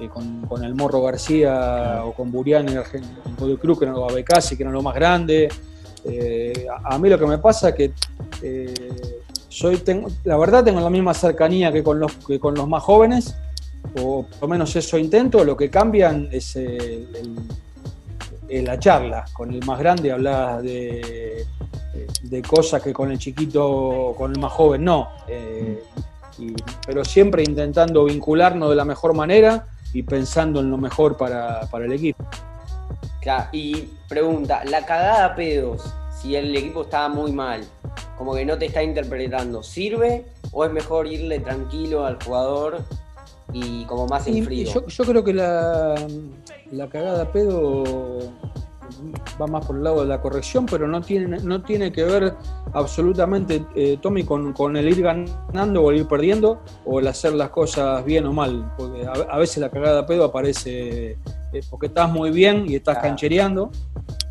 eh, 0.00 0.08
con, 0.08 0.64
el 0.64 0.74
Morro 0.74 1.00
García 1.02 2.02
o 2.04 2.12
con 2.12 2.30
Burián 2.30 2.68
en, 2.68 2.76
en 2.76 3.36
Godoy 3.38 3.56
Cruz, 3.56 3.78
que 3.78 3.84
eran 3.84 3.94
los 3.94 4.10
Abecasi, 4.10 4.56
que 4.56 4.64
eran 4.64 4.74
los 4.74 4.82
más 4.82 4.94
grandes. 4.94 5.54
Eh, 6.08 6.66
a, 6.84 6.98
mí 6.98 7.08
lo 7.08 7.18
que 7.18 7.26
me 7.26 7.38
pasa 7.38 7.70
es 7.70 7.74
que 7.74 7.92
soy, 9.48 9.78
tengo, 9.78 10.08
la 10.24 10.36
verdad 10.36 10.64
tengo 10.64 10.80
la 10.80 10.90
misma 10.90 11.14
cercanía 11.14 11.72
que 11.72 11.82
con 11.82 11.98
los, 11.98 12.12
que 12.12 12.38
con 12.38 12.54
los 12.54 12.68
más 12.68 12.82
jóvenes, 12.82 13.34
o 14.00 14.24
por 14.24 14.42
lo 14.42 14.48
menos 14.48 14.74
eso 14.76 14.98
intento, 14.98 15.44
lo 15.44 15.56
que 15.56 15.70
cambian 15.70 16.28
es 16.30 16.58
la 18.48 18.78
charla. 18.78 19.24
Con 19.32 19.52
el 19.52 19.64
más 19.64 19.78
grande 19.78 20.12
hablas 20.12 20.62
de, 20.62 21.46
de, 22.22 22.42
cosas 22.42 22.82
que 22.82 22.92
con 22.92 23.10
el 23.10 23.18
chiquito, 23.18 24.14
con 24.16 24.32
el 24.32 24.40
más 24.40 24.52
joven 24.52 24.84
no. 24.84 25.08
Eh, 25.28 25.82
pero 26.86 27.04
siempre 27.04 27.42
intentando 27.42 28.04
vincularnos 28.04 28.70
de 28.70 28.76
la 28.76 28.84
mejor 28.84 29.14
manera 29.14 29.68
y 29.92 30.02
pensando 30.02 30.60
en 30.60 30.70
lo 30.70 30.76
mejor 30.76 31.16
para, 31.16 31.68
el 31.72 31.92
equipo. 31.92 32.24
Y 33.52 33.88
pregunta, 34.08 34.64
la 34.64 34.84
cagada 34.86 35.34
pedos, 35.34 35.92
si 36.20 36.36
el 36.36 36.54
equipo 36.56 36.82
estaba 36.82 37.08
muy 37.08 37.32
mal, 37.32 37.64
como 38.16 38.34
que 38.34 38.44
no 38.44 38.56
te 38.56 38.66
está 38.66 38.82
interpretando, 38.82 39.62
¿sirve 39.62 40.24
o 40.52 40.64
es 40.64 40.72
mejor 40.72 41.06
irle 41.06 41.40
tranquilo 41.40 42.06
al 42.06 42.22
jugador 42.22 42.78
y 43.52 43.84
como 43.84 44.06
más 44.06 44.26
en 44.26 44.44
frío. 44.44 44.86
Yo, 44.86 45.04
creo 45.04 45.24
que 45.24 45.32
la, 45.32 45.94
la 46.72 46.88
cagada 46.88 47.30
pedo 47.30 48.32
va 49.40 49.46
más 49.46 49.66
por 49.66 49.76
el 49.76 49.84
lado 49.84 50.00
de 50.02 50.06
la 50.06 50.20
corrección, 50.20 50.66
pero 50.66 50.86
no 50.86 51.00
tiene, 51.00 51.38
no 51.38 51.62
tiene 51.62 51.92
que 51.92 52.04
ver 52.04 52.34
absolutamente, 52.72 53.64
eh, 53.74 53.98
Tommy, 54.00 54.24
con, 54.24 54.76
el 54.76 54.88
ir 54.88 55.02
ganando 55.02 55.82
o 55.82 55.90
el 55.90 55.98
ir 55.98 56.08
perdiendo 56.08 56.60
o 56.84 57.00
el 57.00 57.06
hacer 57.06 57.32
las 57.34 57.50
cosas 57.50 58.04
bien 58.04 58.26
o 58.26 58.32
mal. 58.32 58.72
Porque 58.76 59.06
a, 59.06 59.38
veces 59.38 59.58
la 59.58 59.70
cagada 59.70 60.06
pedo 60.06 60.24
aparece 60.24 61.18
eh, 61.56 61.60
porque 61.70 61.86
estás 61.86 62.10
muy 62.10 62.30
bien 62.30 62.64
y 62.68 62.76
estás 62.76 62.98
canchereando. 62.98 63.70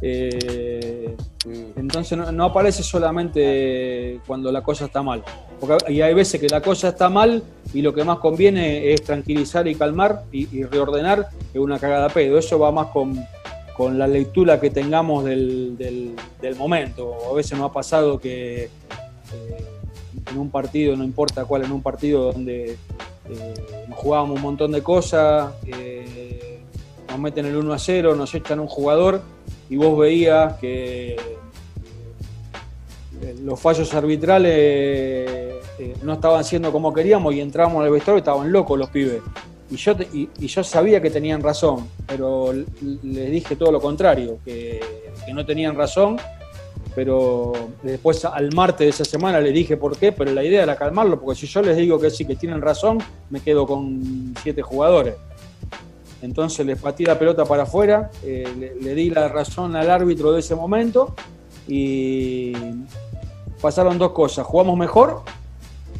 Eh, 0.01 1.15
mm. 1.45 1.79
entonces 1.79 2.17
no, 2.17 2.43
aparece 2.43 2.83
solamente 2.83 4.19
cuando 4.27 4.51
la 4.51 4.61
cosa 4.61 4.85
está 4.85 5.01
mal. 5.01 5.23
Porque, 5.59 5.91
y 5.91 6.01
hay 6.01 6.13
veces 6.13 6.39
que 6.39 6.47
la 6.47 6.61
cosa 6.61 6.89
está 6.89 7.09
mal 7.09 7.43
y 7.73 7.81
lo 7.81 7.93
que 7.93 8.03
más 8.03 8.19
conviene 8.19 8.91
es 8.91 9.03
tranquilizar 9.03 9.67
y 9.67 9.75
calmar 9.75 10.23
y, 10.31 10.63
reordenar 10.63 11.29
que 11.51 11.59
una 11.59 11.79
cagada 11.79 12.09
pedo. 12.09 12.37
Eso 12.37 12.59
va 12.59 12.71
más 12.71 12.87
con, 12.87 13.25
la 13.97 14.07
lectura 14.07 14.59
que 14.59 14.69
tengamos 14.69 15.25
del, 15.25 15.75
del, 15.77 16.55
momento. 16.55 17.15
A 17.29 17.33
veces 17.33 17.57
nos 17.57 17.69
ha 17.69 17.73
pasado 17.73 18.19
que 18.19 18.63
eh, 18.63 18.69
en 20.31 20.37
un 20.37 20.49
partido, 20.49 20.95
no 20.95 21.03
importa 21.03 21.45
cuál, 21.45 21.65
en 21.65 21.71
un 21.71 21.81
partido 21.81 22.31
donde 22.31 22.77
eh, 23.29 23.53
nos 23.87 23.97
jugábamos 23.97 24.37
un 24.37 24.41
montón 24.41 24.71
de 24.71 24.81
cosas, 24.83 25.51
eh, 25.65 26.44
nos 27.15 27.21
meten 27.21 27.45
el 27.45 27.55
1 27.55 27.73
a 27.73 27.79
0, 27.79 28.13
nos 28.13 28.35
echan 28.35 28.59
un 28.59 28.67
jugador 28.67 29.21
y 29.69 29.77
vos 29.77 29.97
veías 29.97 30.55
que 30.59 31.15
los 33.41 33.57
fallos 33.57 33.93
arbitrales 33.93 34.51
eh, 34.51 35.95
no 36.03 36.13
estaban 36.13 36.43
siendo 36.43 36.73
como 36.73 36.93
queríamos 36.93 37.33
y 37.33 37.39
entramos 37.39 37.81
al 37.85 37.89
vestuario 37.89 38.17
y 38.17 38.19
estaban 38.19 38.51
locos 38.51 38.77
los 38.77 38.89
pibes. 38.89 39.21
Y 39.71 39.77
yo, 39.77 39.93
y, 40.13 40.29
yo 40.45 40.61
sabía 40.61 41.01
que 41.01 41.09
tenían 41.09 41.41
razón, 41.41 41.87
pero 42.05 42.51
les 42.51 43.31
dije 43.31 43.55
todo 43.55 43.71
lo 43.71 43.79
contrario, 43.79 44.39
que, 44.43 44.81
no 45.33 45.45
tenían 45.45 45.75
razón, 45.75 46.17
pero 46.95 47.53
después 47.81 48.25
al 48.25 48.53
martes 48.53 48.79
de 48.85 48.89
esa 48.89 49.05
semana 49.05 49.39
les 49.39 49.53
dije 49.53 49.77
por 49.77 49.97
qué, 49.97 50.11
pero 50.11 50.33
la 50.33 50.43
idea 50.43 50.63
era 50.63 50.75
calmarlo, 50.75 51.19
porque 51.19 51.39
si 51.39 51.47
yo 51.47 51.61
les 51.61 51.77
digo 51.77 51.97
que 51.97 52.09
sí, 52.09 52.25
que 52.25 52.35
tienen 52.35 52.61
razón, 52.61 52.97
me 53.29 53.39
quedo 53.39 53.65
con 53.65 54.33
siete 54.43 54.61
jugadores. 54.61 55.15
Entonces 56.21 56.65
les 56.65 56.79
patí 56.79 57.05
la 57.05 57.19
pelota 57.19 57.45
para 57.45 57.63
afuera, 57.63 58.09
eh, 58.23 58.73
le, 58.81 58.95
di 58.95 59.09
la 59.09 59.27
razón 59.27 59.75
al 59.75 59.89
árbitro 59.89 60.31
de 60.31 60.39
ese 60.39 60.55
momento 60.55 61.13
y 61.67 62.53
pasaron 63.61 63.97
dos 63.97 64.11
cosas. 64.11 64.45
Jugamos 64.45 64.77
mejor, 64.77 65.23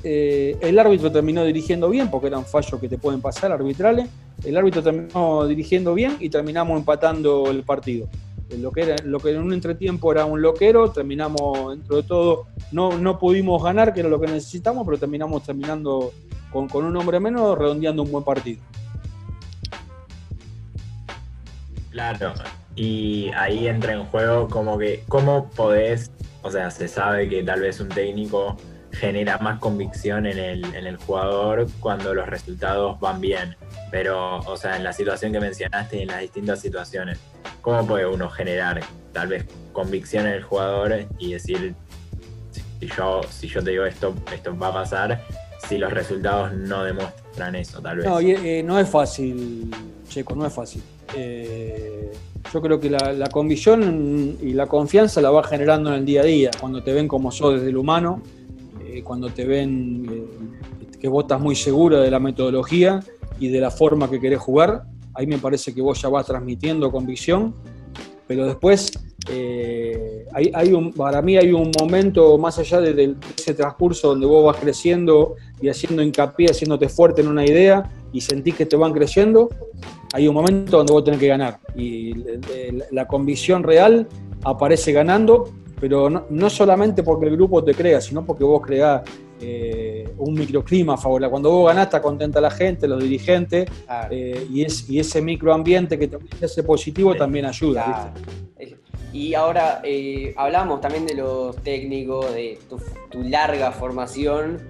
eh, 0.04 0.58
el 0.62 0.78
árbitro 0.80 1.12
terminó 1.12 1.44
dirigiendo 1.44 1.90
bien, 1.90 2.10
porque 2.10 2.28
eran 2.28 2.46
fallos 2.46 2.80
que 2.80 2.88
te 2.88 2.98
pueden 2.98 3.22
pasar 3.22 3.52
arbitrales. 3.52 4.08
El 4.44 4.56
árbitro 4.58 4.84
terminó 4.84 5.48
dirigiendo 5.48 5.94
bien 5.94 6.18
y 6.20 6.30
terminamos 6.30 6.78
empatando 6.78 7.50
el 7.50 7.64
partido. 7.64 8.08
Eh, 8.50 8.58
lo 8.58 8.72
que, 8.72 8.82
era, 8.84 8.96
lo 9.04 9.20
que 9.20 9.32
en 9.32 9.42
un 9.42 9.54
entretiempo 9.54 10.12
era 10.12 10.26
un 10.26 10.42
loquero, 10.42 10.92
terminamos 10.92 11.72
dentro 11.72 11.98
de 11.98 12.04
todo, 12.04 12.46
no, 12.72 12.98
no 12.98 13.18
pudimos 13.18 13.64
ganar, 13.64 13.94
que 13.94 14.02
era 14.02 14.10
lo 14.10 14.20
que 14.20 14.28
necesitamos, 14.28 14.86
pero 14.86 14.98
terminamos 14.98 15.44
terminando 15.44 16.12
con, 16.52 16.68
con 16.68 16.86
un 16.86 16.96
hombre 16.96 17.20
menos, 17.20 17.58
redondeando 17.58 18.04
un 18.04 18.12
buen 18.12 18.24
partido. 18.24 18.62
Claro, 21.96 22.34
y 22.76 23.32
ahí 23.38 23.70
entra 23.70 23.94
en 23.94 24.04
juego 24.08 24.50
como 24.50 24.78
que, 24.78 25.06
¿cómo 25.08 25.50
podés, 25.52 26.12
o 26.42 26.52
sea, 26.52 26.70
se 26.70 26.90
sabe 26.90 27.30
que 27.30 27.42
tal 27.42 27.62
vez 27.62 27.80
un 27.80 27.88
técnico 27.88 28.58
genera 28.92 29.38
más 29.38 29.60
convicción 29.60 30.26
en 30.26 30.38
el, 30.38 30.66
en 30.76 30.88
el 30.88 30.98
jugador 30.98 31.68
cuando 31.80 32.14
los 32.14 32.28
resultados 32.28 33.00
van 33.00 33.22
bien, 33.22 33.56
pero, 33.92 34.40
o 34.40 34.58
sea, 34.58 34.76
en 34.76 34.84
la 34.84 34.92
situación 34.92 35.32
que 35.32 35.40
mencionaste 35.40 36.00
y 36.00 36.02
en 36.02 36.10
las 36.10 36.20
distintas 36.20 36.60
situaciones, 36.60 37.18
¿cómo 37.62 37.88
puede 37.88 38.06
uno 38.06 38.30
generar 38.30 38.82
tal 39.14 39.30
vez 39.30 39.46
convicción 39.72 40.28
en 40.28 40.34
el 40.34 40.44
jugador 40.44 41.06
y 41.18 41.32
decir, 41.32 41.76
si 42.52 42.88
yo, 42.88 43.22
si 43.30 43.48
yo 43.48 43.64
te 43.64 43.72
digo 43.72 43.86
esto, 43.86 44.14
esto 44.34 44.58
va 44.58 44.68
a 44.68 44.74
pasar, 44.74 45.24
si 45.66 45.78
los 45.78 45.94
resultados 45.94 46.52
no 46.52 46.84
demuestran 46.84 47.56
eso, 47.56 47.82
tal 47.82 48.00
vez? 48.00 48.06
No, 48.06 48.20
eh, 48.20 48.62
no 48.64 48.78
es 48.78 48.90
fácil, 48.90 49.74
Checo, 50.10 50.36
no 50.36 50.46
es 50.46 50.54
fácil. 50.54 50.84
Eh, 51.14 52.12
yo 52.54 52.62
creo 52.62 52.80
que 52.80 52.90
la, 52.90 53.28
convicción 53.32 54.38
y 54.42 54.54
la 54.54 54.68
confianza 54.68 55.22
la 55.22 55.32
va 55.32 55.44
generando 55.44 55.90
en 55.90 56.00
el 56.00 56.06
día 56.06 56.22
a 56.22 56.26
día, 56.26 56.52
cuando 56.60 56.84
te 56.84 56.94
ven 56.94 57.08
como 57.08 57.32
sos 57.32 57.56
desde 57.56 57.70
el 57.70 57.78
humano, 57.78 58.22
eh, 58.86 59.02
cuando 59.04 59.30
te 59.30 59.46
ven 59.46 60.06
eh, 60.10 60.98
que 61.00 61.08
vos 61.08 61.26
estás 61.26 61.42
muy 61.42 61.56
segura 61.56 62.00
de 62.00 62.10
la 62.10 62.20
metodología 62.20 63.02
y 63.40 63.50
de 63.50 63.60
la 63.60 63.72
forma 63.72 64.10
que 64.10 64.20
querés 64.20 64.40
jugar, 64.40 64.84
ahí 65.14 65.28
me 65.28 65.38
parece 65.38 65.74
que 65.74 65.82
vos 65.82 66.02
ya 66.02 66.10
vas 66.10 66.26
transmitiendo 66.26 66.92
convicción, 66.92 67.56
pero 68.28 68.46
después 68.46 68.92
hay, 70.34 70.74
un, 70.74 70.94
para 70.94 71.22
mí 71.22 71.36
hay 71.36 71.52
un 71.52 71.72
momento 71.80 72.38
más 72.38 72.60
allá 72.60 72.80
de, 72.80 73.16
ese 73.38 73.54
transcurso 73.54 74.10
donde 74.10 74.28
vos 74.28 74.46
vas 74.46 74.58
creciendo 74.58 75.36
y 75.62 75.68
haciendo 75.68 76.04
hincapié, 76.04 76.52
haciéndote 76.52 76.90
fuerte 76.90 77.22
en 77.22 77.28
una 77.28 77.46
idea 77.46 77.92
y 78.14 78.22
sentís 78.22 78.56
que 78.56 78.66
te 78.66 78.76
van 78.76 78.94
creciendo, 78.94 79.50
hay 80.16 80.30
un 80.30 80.34
momento 80.34 80.78
donde 80.78 80.94
vos 80.94 81.04
tenés 81.04 81.20
que 81.20 81.28
ganar. 81.28 81.60
Y 81.76 82.14
la 82.92 83.06
convicción 83.06 83.64
real 83.64 84.08
aparece 84.46 84.94
ganando, 84.94 85.54
pero 85.78 86.10
no, 86.10 86.50
solamente 86.50 87.04
porque 87.04 87.26
el 87.26 87.36
grupo 87.36 87.62
te 87.62 87.74
crea, 87.74 88.00
sino 88.00 88.24
porque 88.24 88.46
vos 88.46 88.62
creás 88.66 89.02
eh, 89.42 90.10
un 90.18 90.36
microclima 90.36 90.96
favorable. 90.96 91.30
Cuando 91.32 91.52
vos 91.52 91.68
ganás, 91.68 91.88
está 91.88 92.02
contenta 92.02 92.40
la 92.40 92.50
gente, 92.50 92.88
los 92.88 93.04
dirigentes, 93.04 93.70
eh, 94.10 94.48
y, 94.50 94.64
es, 94.64 94.90
y 94.90 95.00
ese 95.00 95.22
microambiente 95.22 96.00
que 96.00 96.08
te 96.08 96.46
hace 96.46 96.64
positivo 96.64 97.14
también 97.14 97.44
ayuda. 97.44 98.14
Y 99.12 99.34
ahora 99.34 99.82
eh, 99.84 100.34
hablamos 100.38 100.80
también 100.80 101.06
de 101.06 101.16
los 101.16 101.58
técnicos, 101.58 102.34
de 102.34 102.58
tu, 102.70 102.80
tu 103.10 103.22
larga 103.22 103.74
formación, 103.74 104.62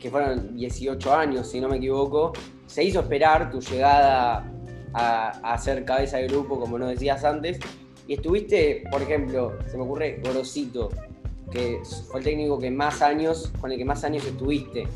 que 0.00 0.10
fueron 0.10 0.56
18 0.56 1.14
años, 1.14 1.48
si 1.48 1.60
no 1.60 1.68
me 1.68 1.76
equivoco. 1.76 2.32
Se 2.66 2.82
hizo 2.82 2.98
esperar 2.98 3.48
tu 3.52 3.60
llegada 3.60 4.44
a, 4.94 5.58
ser 5.58 5.84
cabeza 5.84 6.18
de 6.18 6.28
grupo, 6.28 6.58
como 6.58 6.78
nos 6.78 6.90
decías 6.90 7.24
antes. 7.24 7.58
Y 8.06 8.14
estuviste, 8.14 8.84
por 8.90 9.02
ejemplo, 9.02 9.58
se 9.70 9.76
me 9.76 9.84
ocurre 9.84 10.20
Gorosito, 10.24 10.88
que 11.50 11.80
fue 12.10 12.20
el 12.20 12.24
técnico 12.24 12.58
que 12.58 12.70
más 12.70 13.02
años, 13.02 13.52
con 13.60 13.70
el 13.70 13.78
que 13.78 13.84
más 13.84 14.04
años 14.04 14.24
estuviste. 14.24 14.86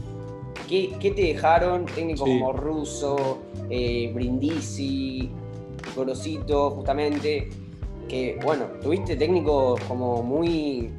¿Qué, 0.68 0.96
te 1.00 1.22
dejaron 1.22 1.84
técnicos 1.84 2.26
como 2.26 2.52
Russo, 2.52 3.38
eh, 3.68 4.10
Brindisi, 4.14 5.30
Gorosito, 5.94 6.70
justamente? 6.70 7.50
Que, 8.08 8.38
bueno, 8.42 8.66
tuviste 8.82 9.16
técnicos 9.16 9.80
como 9.82 10.22
muy. 10.22 10.90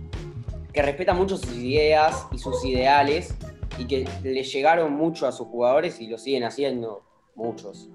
que 0.71 0.81
respetan 0.81 1.17
mucho 1.17 1.37
sus 1.37 1.55
ideas 1.55 2.27
y 2.31 2.37
sus 2.37 2.63
ideales 2.65 3.35
y 3.79 3.85
que 3.85 4.07
le 4.23 4.43
llegaron 4.43 4.93
mucho 4.93 5.27
a 5.27 5.31
sus 5.31 5.47
jugadores 5.47 5.99
y 5.99 6.07
lo 6.07 6.17
siguen 6.17 6.43
haciendo 6.43 7.03
muchos. 7.35 7.89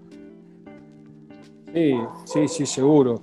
Sí, 1.75 1.95
sí, 2.25 2.49
sí, 2.49 2.67
seguro. 2.67 3.23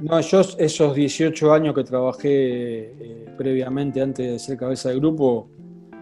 No, 0.00 0.20
yo 0.20 0.42
esos 0.58 0.94
18 0.94 1.52
años 1.52 1.74
que 1.74 1.82
trabajé 1.82 2.28
eh, 2.30 3.26
previamente 3.36 4.00
antes 4.00 4.30
de 4.30 4.38
ser 4.38 4.58
cabeza 4.58 4.90
de 4.90 4.96
grupo, 4.96 5.48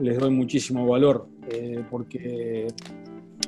les 0.01 0.19
doy 0.19 0.31
muchísimo 0.31 0.87
valor, 0.87 1.29
eh, 1.49 1.83
porque 1.91 2.67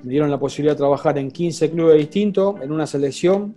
me 0.05 0.11
dieron 0.11 0.31
la 0.31 0.39
posibilidad 0.39 0.75
de 0.75 0.79
trabajar 0.79 1.19
en 1.19 1.31
15 1.31 1.71
clubes 1.71 1.99
distintos, 1.99 2.61
en 2.63 2.71
una 2.71 2.87
selección, 2.87 3.55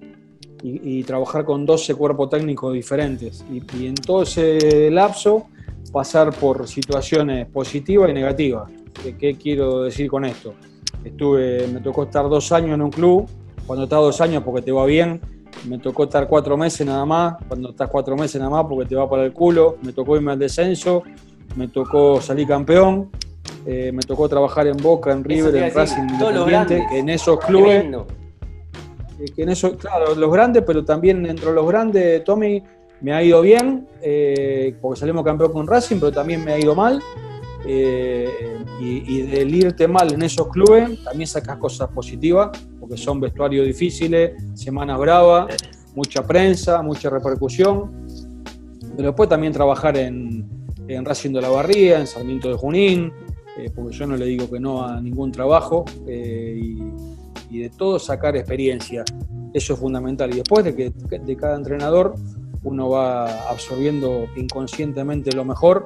y, 0.61 1.03
trabajar 1.03 1.45
con 1.45 1.65
12 1.65 1.95
cuerpos 1.95 2.31
técnicos 2.31 2.73
diferentes. 2.73 3.45
Y, 3.49 3.85
en 3.85 3.95
todo 3.95 4.23
ese 4.23 4.91
lapso 4.91 5.47
pasar 5.93 6.33
por 6.35 6.67
situaciones 6.67 7.47
positivas 7.47 8.09
y 8.09 8.13
negativas. 8.13 8.69
¿Qué, 9.17 9.35
quiero 9.35 9.83
decir 9.83 10.09
con 10.09 10.25
esto? 10.25 10.55
Estuve, 11.03 11.65
me 11.67 11.79
tocó 11.79 12.03
estar 12.03 12.27
dos 12.27 12.51
años 12.51 12.71
en 12.71 12.81
un 12.81 12.91
club 12.91 13.25
cuando 13.69 13.83
estás 13.83 13.99
dos 13.99 14.19
años 14.21 14.41
porque 14.43 14.63
te 14.63 14.71
va 14.71 14.83
bien, 14.87 15.21
me 15.67 15.77
tocó 15.77 16.05
estar 16.05 16.27
cuatro 16.27 16.57
meses 16.57 16.87
nada 16.87 17.05
más, 17.05 17.35
cuando 17.47 17.69
estás 17.69 17.87
cuatro 17.87 18.17
meses 18.17 18.41
nada 18.41 18.49
más 18.49 18.65
porque 18.67 18.89
te 18.89 18.95
va 18.95 19.07
para 19.07 19.23
el 19.23 19.31
culo, 19.31 19.77
me 19.83 19.93
tocó 19.93 20.15
irme 20.15 20.31
al 20.31 20.39
descenso, 20.39 21.03
me 21.55 21.67
tocó 21.67 22.19
salir 22.19 22.47
campeón, 22.47 23.11
eh, 23.67 23.91
me 23.91 24.01
tocó 24.01 24.27
trabajar 24.27 24.65
en 24.65 24.75
Boca, 24.77 25.11
en 25.11 25.23
River, 25.23 25.55
en 25.55 25.71
Racing 25.71 26.01
Independiente, 26.01 26.83
en 26.93 27.09
esos 27.09 27.39
clubes, 27.41 27.85
eh, 27.85 29.25
que 29.35 29.43
en 29.43 29.49
esos, 29.49 29.75
claro, 29.75 30.15
los 30.15 30.33
grandes, 30.33 30.63
pero 30.65 30.83
también 30.83 31.21
dentro 31.21 31.49
de 31.49 31.55
los 31.55 31.67
grandes, 31.67 32.23
Tommy, 32.23 32.63
me 33.01 33.13
ha 33.13 33.21
ido 33.21 33.39
bien, 33.43 33.87
eh, 34.01 34.75
porque 34.81 35.01
salimos 35.01 35.23
campeón 35.23 35.53
con 35.53 35.67
Racing, 35.67 35.97
pero 35.99 36.11
también 36.11 36.43
me 36.43 36.53
ha 36.53 36.57
ido 36.57 36.73
mal. 36.73 37.03
Eh, 37.65 38.63
y, 38.79 39.21
del 39.23 39.53
irte 39.53 39.87
mal 39.87 40.13
en 40.13 40.21
esos 40.21 40.47
clubes 40.47 41.03
también 41.03 41.27
sacas 41.27 41.57
cosas 41.57 41.89
positivas, 41.89 42.57
porque 42.79 42.97
son 42.97 43.19
vestuarios 43.19 43.65
difíciles, 43.65 44.31
semanas 44.53 44.97
bravas, 44.97 45.55
mucha 45.95 46.25
prensa, 46.25 46.81
mucha 46.81 47.09
repercusión. 47.09 48.05
Pero 48.95 49.09
después 49.09 49.29
también 49.29 49.53
trabajar 49.53 49.97
en, 49.97 50.47
en 50.87 51.05
Racing 51.05 51.31
de 51.31 51.41
la 51.41 51.49
Barría, 51.49 51.99
en 51.99 52.07
Sarmiento 52.07 52.49
de 52.49 52.55
Junín, 52.55 53.11
eh, 53.57 53.69
porque 53.75 53.95
yo 53.95 54.07
no 54.07 54.15
le 54.15 54.25
digo 54.25 54.49
que 54.49 54.59
no 54.59 54.85
a 54.85 55.01
ningún 55.01 55.31
trabajo, 55.31 55.85
eh, 56.07 56.59
y, 56.61 56.79
y, 57.49 57.59
de 57.59 57.69
todo 57.69 57.99
sacar 57.99 58.35
experiencia. 58.37 59.03
Eso 59.53 59.73
es 59.73 59.79
fundamental. 59.79 60.31
Y 60.31 60.35
después 60.35 60.63
de 60.63 60.75
que 60.75 60.91
de 60.91 61.35
cada 61.35 61.55
entrenador 61.57 62.15
uno 62.63 62.89
va 62.89 63.49
absorbiendo 63.49 64.27
inconscientemente 64.35 65.31
lo 65.31 65.45
mejor 65.45 65.85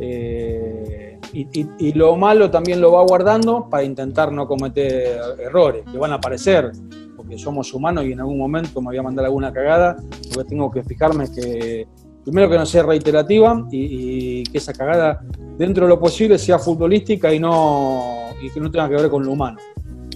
eh, 0.00 1.18
y, 1.32 1.92
lo 1.92 2.16
malo 2.16 2.50
también 2.50 2.80
lo 2.80 2.92
va 2.92 3.02
guardando 3.02 3.68
para 3.68 3.84
intentar 3.84 4.32
no 4.32 4.46
cometer 4.46 5.20
errores, 5.38 5.84
que 5.90 5.98
van 5.98 6.12
a 6.12 6.16
aparecer, 6.16 6.72
porque 7.16 7.38
somos 7.38 7.72
humanos 7.72 8.04
y 8.06 8.12
en 8.12 8.20
algún 8.20 8.38
momento 8.38 8.80
me 8.80 8.88
voy 8.88 8.96
a 8.96 9.02
mandar 9.02 9.26
alguna 9.26 9.52
cagada, 9.52 9.96
porque 10.32 10.48
tengo 10.48 10.70
que 10.70 10.82
fijarme 10.82 11.30
que 11.30 11.86
primero 12.24 12.50
que 12.50 12.56
no 12.56 12.66
sea 12.66 12.82
reiterativa 12.82 13.66
y, 13.70 14.42
que 14.44 14.58
esa 14.58 14.72
cagada 14.72 15.20
dentro 15.56 15.84
de 15.84 15.90
lo 15.90 16.00
posible 16.00 16.38
sea 16.38 16.58
futbolística 16.58 17.32
y 17.32 17.38
no 17.38 18.30
y 18.42 18.50
que 18.50 18.58
no 18.58 18.70
tenga 18.70 18.88
que 18.88 18.96
ver 18.96 19.10
con 19.10 19.24
lo 19.24 19.32
humano. 19.32 19.58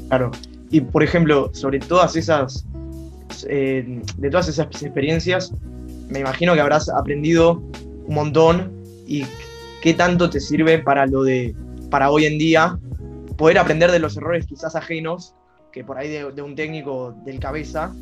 Claro. 0.09 0.31
Y 0.71 0.81
por 0.81 1.03
ejemplo, 1.03 1.51
sobre 1.53 1.79
todas 1.79 2.17
esas 2.17 2.67
eh, 3.49 4.03
de 4.17 4.31
todas 4.31 4.49
esas 4.49 4.67
experiencias, 4.83 5.53
me 6.09 6.21
imagino 6.21 6.55
que 6.55 6.61
habrás 6.61 6.89
aprendido 6.89 7.63
un 8.07 8.15
montón 8.15 8.73
y 9.07 9.25
qué 9.83 9.95
tanto 9.95 10.31
te 10.31 10.41
sirve 10.41 10.79
para 10.79 11.07
lo 11.07 11.23
de, 11.23 11.55
para 11.91 12.11
hoy 12.11 12.25
en 12.27 12.39
día, 12.39 12.79
poder 13.37 13.59
aprender 13.59 13.91
de 13.91 13.99
los 13.99 14.17
errores 14.17 14.47
quizás 14.47 14.77
ajenos, 14.77 15.35
que 15.73 15.85
por 15.85 15.99
ahí 15.99 16.09
de, 16.09 16.43
un 16.43 16.55
técnico 16.55 17.15
del 17.25 17.39
cabeza, 17.39 17.95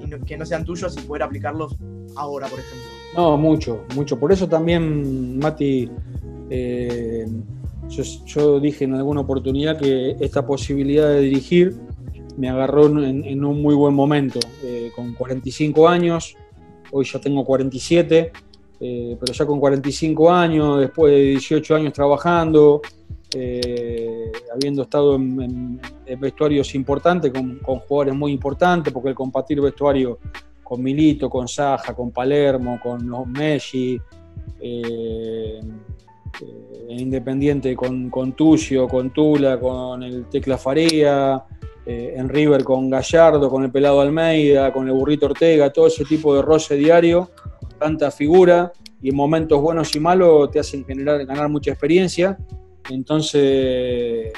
y 0.00 0.24
que 0.24 0.36
no 0.36 0.46
sean 0.46 0.64
tuyos 0.64 0.96
y 0.96 1.02
poder 1.02 1.22
aplicarlos 1.24 1.76
ahora, 2.16 2.46
por 2.46 2.58
ejemplo. 2.58 2.88
No, 3.16 3.36
mucho, 3.36 3.84
mucho. 3.94 4.18
Por 4.18 4.32
eso 4.32 4.48
también, 4.48 5.38
Mati, 5.38 5.90
eh, 6.50 7.26
yo, 7.88 8.60
dije 8.60 8.84
en 8.84 8.94
alguna 8.94 9.20
oportunidad 9.20 9.78
que 9.78 10.16
esta 10.20 10.46
posibilidad 10.46 11.08
de 11.08 11.20
dirigir 11.20 11.76
me 12.36 12.48
agarró 12.48 12.86
en, 12.86 13.44
un 13.44 13.60
muy 13.60 13.74
buen 13.74 13.94
momento, 13.94 14.40
eh, 14.64 14.90
con 14.94 15.12
45 15.12 15.88
años, 15.88 16.36
hoy 16.92 17.04
ya 17.04 17.18
tengo 17.18 17.44
47, 17.44 18.32
eh, 18.80 19.16
pero 19.18 19.32
ya 19.32 19.46
con 19.46 19.58
45 19.58 20.30
años, 20.30 20.80
después 20.80 21.12
de 21.12 21.20
18 21.22 21.74
años 21.74 21.92
trabajando, 21.92 22.80
eh, 23.34 24.30
habiendo 24.54 24.82
estado 24.82 25.16
en, 25.16 25.80
vestuarios 26.18 26.74
importantes, 26.74 27.32
con, 27.32 27.58
jugadores 27.80 28.14
muy 28.14 28.32
importantes, 28.32 28.92
porque 28.92 29.10
el 29.10 29.14
compartir 29.14 29.60
vestuario 29.60 30.18
con 30.62 30.82
Milito, 30.82 31.28
con 31.30 31.48
Saja, 31.48 31.94
con 31.94 32.10
Palermo, 32.10 32.78
con 32.82 33.08
los 33.08 33.26
Messi, 33.26 34.00
eh, 34.60 35.60
Independiente 36.88 37.74
con, 37.74 38.10
con 38.10 38.32
Tucio, 38.32 38.86
con 38.86 39.10
Tula, 39.10 39.58
con 39.58 40.02
el 40.02 40.26
Tecla 40.26 40.58
Faría, 40.58 41.42
eh, 41.84 42.14
en 42.16 42.28
River 42.28 42.62
con 42.62 42.88
Gallardo, 42.88 43.50
con 43.50 43.64
el 43.64 43.70
Pelado 43.70 44.00
Almeida, 44.00 44.72
con 44.72 44.86
el 44.86 44.94
Burrito 44.94 45.26
Ortega, 45.26 45.72
todo 45.72 45.88
ese 45.88 46.04
tipo 46.04 46.34
de 46.34 46.42
roce 46.42 46.76
diario, 46.76 47.30
tanta 47.78 48.10
figura 48.10 48.72
y 49.00 49.08
en 49.08 49.16
momentos 49.16 49.60
buenos 49.60 49.94
y 49.96 50.00
malos 50.00 50.50
te 50.50 50.60
hacen 50.60 50.84
generar, 50.84 51.24
ganar 51.26 51.48
mucha 51.48 51.72
experiencia. 51.72 52.38
Entonces, 52.88 54.32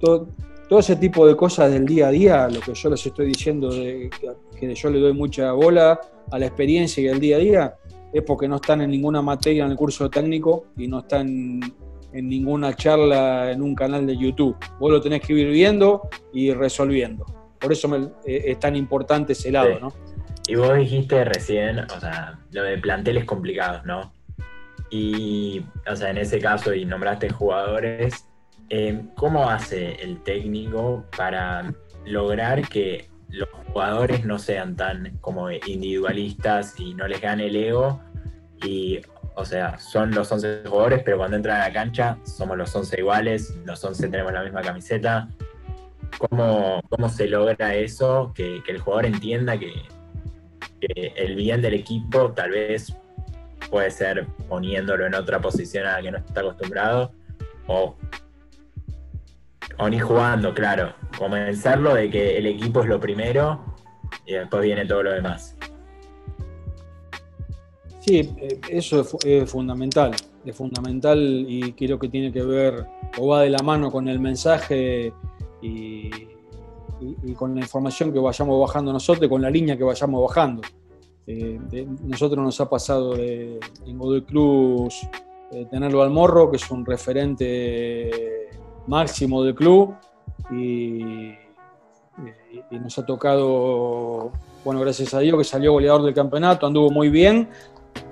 todo 0.00 0.78
ese 0.78 0.96
tipo 0.96 1.26
de 1.26 1.36
cosas 1.36 1.70
del 1.70 1.84
día 1.84 2.08
a 2.08 2.10
día, 2.10 2.48
lo 2.48 2.60
que 2.60 2.72
yo 2.72 2.90
les 2.90 3.04
estoy 3.04 3.26
diciendo, 3.26 3.70
que 3.70 4.74
yo 4.74 4.90
le 4.90 5.00
doy 5.00 5.12
mucha 5.12 5.52
bola 5.52 6.00
a 6.30 6.38
la 6.38 6.46
experiencia 6.46 7.02
y 7.02 7.08
al 7.08 7.20
día 7.20 7.36
a 7.36 7.40
día, 7.40 7.74
es 8.12 8.22
porque 8.22 8.48
no 8.48 8.56
están 8.56 8.80
en 8.80 8.90
ninguna 8.90 9.20
materia 9.20 9.64
en 9.64 9.72
el 9.72 9.76
curso 9.76 10.08
técnico 10.08 10.66
y 10.76 10.88
no 10.88 11.00
están 11.00 11.60
en 12.12 12.28
ninguna 12.28 12.74
charla 12.74 13.50
en 13.52 13.62
un 13.62 13.74
canal 13.74 14.06
de 14.06 14.16
YouTube. 14.16 14.56
Vos 14.78 14.90
lo 14.90 15.00
tenés 15.00 15.20
que 15.20 15.32
ir 15.32 15.50
viendo 15.50 16.08
y 16.32 16.52
resolviendo. 16.52 17.24
Por 17.58 17.72
eso 17.72 17.94
eh, 18.26 18.42
es 18.46 18.58
tan 18.58 18.76
importante 18.76 19.32
ese 19.32 19.52
lado, 19.52 19.78
¿no? 19.80 19.92
Y 20.48 20.56
vos 20.56 20.76
dijiste 20.76 21.24
recién, 21.24 21.78
o 21.78 22.00
sea, 22.00 22.38
lo 22.50 22.64
de 22.64 22.78
planteles 22.78 23.24
complicados, 23.24 23.84
¿no? 23.84 24.12
Y, 24.90 25.64
o 25.88 25.94
sea, 25.94 26.10
en 26.10 26.18
ese 26.18 26.40
caso, 26.40 26.74
y 26.74 26.84
nombraste 26.84 27.30
jugadores, 27.30 28.26
eh, 28.70 29.00
¿cómo 29.14 29.48
hace 29.48 29.92
el 30.02 30.22
técnico 30.22 31.04
para 31.16 31.72
lograr 32.04 32.68
que 32.68 33.08
los 33.28 33.48
jugadores 33.66 34.24
no 34.24 34.38
sean 34.38 34.74
tan 34.74 35.18
como 35.20 35.50
individualistas 35.50 36.74
y 36.80 36.94
no 36.94 37.06
les 37.06 37.20
gane 37.20 37.46
el 37.46 37.56
ego? 37.56 38.00
Y, 38.64 39.00
o 39.34 39.44
sea, 39.44 39.78
son 39.78 40.10
los 40.12 40.30
11 40.30 40.62
jugadores, 40.66 41.02
pero 41.04 41.18
cuando 41.18 41.36
entran 41.36 41.60
a 41.60 41.68
la 41.68 41.72
cancha 41.72 42.18
somos 42.24 42.56
los 42.56 42.74
11 42.74 42.98
iguales, 42.98 43.56
los 43.64 43.82
11 43.82 44.08
tenemos 44.08 44.32
la 44.32 44.42
misma 44.42 44.62
camiseta. 44.62 45.28
¿Cómo, 46.18 46.82
cómo 46.88 47.08
se 47.08 47.28
logra 47.28 47.74
eso? 47.74 48.32
Que, 48.34 48.62
el 48.66 48.78
jugador 48.78 49.06
entienda 49.06 49.58
que, 49.58 49.72
que 50.80 51.12
el 51.16 51.36
bien 51.36 51.62
del 51.62 51.74
equipo 51.74 52.32
tal 52.32 52.50
vez 52.50 52.94
puede 53.70 53.90
ser 53.90 54.26
poniéndolo 54.48 55.06
en 55.06 55.14
otra 55.14 55.40
posición 55.40 55.86
a 55.86 55.92
la 55.92 56.02
que 56.02 56.10
no 56.10 56.18
está 56.18 56.40
acostumbrado 56.40 57.12
o 57.66 57.96
o 59.80 59.88
ni 59.88 59.98
jugando, 59.98 60.52
claro. 60.54 60.92
Convencerlo 61.16 61.94
de 61.94 62.10
que 62.10 62.36
el 62.36 62.46
equipo 62.46 62.82
es 62.82 62.88
lo 62.88 63.00
primero 63.00 63.64
y 64.26 64.34
después 64.34 64.62
viene 64.62 64.84
todo 64.84 65.02
lo 65.02 65.12
demás. 65.12 65.56
Sí, 68.00 68.18
eh, 68.38 68.60
eso 68.68 69.06
es, 69.24 69.50
fundamental. 69.50 70.12
Es 70.44 70.56
fundamental 70.56 71.18
y 71.46 71.72
creo 71.72 71.98
que 71.98 72.08
tiene 72.08 72.32
que 72.32 72.42
ver 72.42 72.86
o 73.18 73.28
va 73.28 73.42
de 73.42 73.50
la 73.50 73.62
mano 73.62 73.90
con 73.90 74.08
el 74.08 74.18
mensaje 74.18 75.12
y, 75.60 76.10
con 77.34 77.54
la 77.54 77.60
información 77.60 78.12
que 78.12 78.18
vayamos 78.18 78.60
bajando 78.60 78.92
nosotros, 78.92 79.28
con 79.28 79.42
la 79.42 79.50
línea 79.50 79.76
que 79.76 79.84
vayamos 79.84 80.22
bajando. 80.22 80.62
Eh, 81.26 81.58
nosotros 82.02 82.42
nos 82.42 82.60
ha 82.60 82.68
pasado 82.68 83.14
de, 83.14 83.60
en 83.86 83.98
Godoy 83.98 84.22
Cruz 84.22 85.06
eh, 85.52 85.66
tenerlo 85.70 86.02
al 86.02 86.10
morro, 86.10 86.50
que 86.50 86.56
es 86.56 86.70
un 86.70 86.84
referente 86.84 88.48
máximo 88.86 89.42
del 89.42 89.54
club 89.54 89.94
y, 90.50 91.34
nos 92.70 92.98
ha 92.98 93.06
tocado, 93.06 94.32
bueno, 94.64 94.80
gracias 94.80 95.14
a 95.14 95.20
Dios 95.20 95.38
que 95.38 95.44
salió 95.44 95.72
goleador 95.72 96.02
del 96.02 96.14
campeonato, 96.14 96.66
anduvo 96.66 96.90
muy 96.90 97.08
bien, 97.08 97.48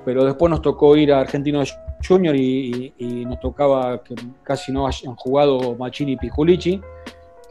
pero 0.05 0.25
después 0.25 0.51
nos 0.51 0.63
tocó 0.63 0.97
ir 0.97 1.13
a 1.13 1.21
Argentino 1.21 1.63
Junior 2.07 2.35
y, 2.35 2.93
nos 3.27 3.41
tocaba 3.41 4.03
que 4.03 4.15
casi 4.43 4.73
no 4.73 4.87
hayan 4.87 5.15
jugado 5.17 5.75
Machini 5.77 6.13
y 6.13 6.17
Piculici, 6.17 6.81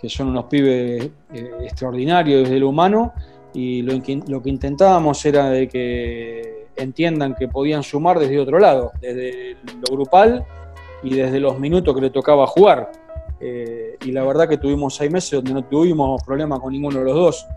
que 0.02 0.10
son 0.10 0.30
unos 0.30 0.46
pibes 0.46 1.10
eh, 1.34 1.52
extraordinarios 1.62 2.44
desde 2.44 2.60
lo 2.60 2.70
humano, 2.70 3.14
y 3.54 3.82
lo 3.82 4.02
que 4.02 4.50
intentábamos 4.50 5.26
era 5.26 5.50
de 5.50 5.68
que 5.68 6.68
entiendan 6.78 7.36
que 7.36 7.48
podían 7.48 7.84
sumar 7.84 8.20
desde 8.20 8.40
otro 8.40 8.60
lado, 8.60 8.92
desde 9.02 9.58
lo 9.66 9.96
grupal 9.96 10.46
y 11.04 11.16
desde 11.16 11.40
los 11.40 11.60
minutos 11.60 11.94
que 11.96 12.02
le 12.02 12.10
tocaba 12.10 12.48
jugar. 12.48 12.92
Eh, 13.40 13.98
y 14.04 14.12
la 14.12 14.24
verdad 14.24 14.48
que 14.48 14.58
tuvimos 14.58 14.96
seis 14.96 15.12
meses 15.12 15.32
donde 15.32 15.54
no 15.54 15.64
tuvimos 15.64 16.24
problema 16.24 16.60
con 16.60 16.72
ninguno 16.72 17.00
de 17.00 17.06
los 17.06 17.16
dos. 17.16 17.48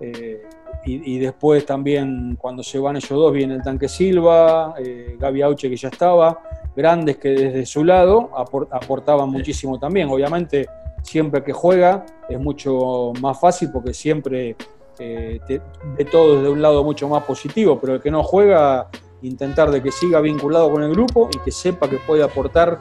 Eh, 0.00 0.42
y, 0.86 1.18
después 1.18 1.66
también 1.66 2.36
cuando 2.40 2.62
se 2.62 2.78
van 2.78 2.96
ellos 2.96 3.10
dos 3.10 3.32
viene 3.32 3.54
el 3.54 3.62
tanque 3.62 3.88
Silva, 3.88 4.74
eh, 4.78 5.16
Gaby 5.18 5.42
Auche 5.42 5.68
que 5.68 5.76
ya 5.76 5.88
estaba, 5.88 6.40
grandes 6.76 7.16
que 7.16 7.30
desde 7.30 7.66
su 7.66 7.84
lado 7.84 8.30
aportaban 8.70 9.28
muchísimo 9.28 9.78
también. 9.78 10.08
Obviamente 10.08 10.66
siempre 11.02 11.42
que 11.42 11.52
juega 11.52 12.06
es 12.28 12.38
mucho 12.38 13.12
más 13.20 13.38
fácil 13.40 13.70
porque 13.72 13.92
siempre 13.92 14.56
ve 14.98 16.04
todo 16.10 16.36
desde 16.36 16.48
un 16.48 16.62
lado 16.62 16.84
mucho 16.84 17.08
más 17.08 17.24
positivo, 17.24 17.78
pero 17.80 17.94
el 17.94 18.00
que 18.00 18.10
no 18.10 18.22
juega 18.22 18.88
intentar 19.22 19.70
de 19.70 19.82
que 19.82 19.90
siga 19.90 20.20
vinculado 20.20 20.70
con 20.70 20.82
el 20.82 20.90
grupo 20.90 21.28
y 21.34 21.38
que 21.40 21.50
sepa 21.50 21.88
que 21.88 21.98
puede 21.98 22.22
aportar, 22.22 22.78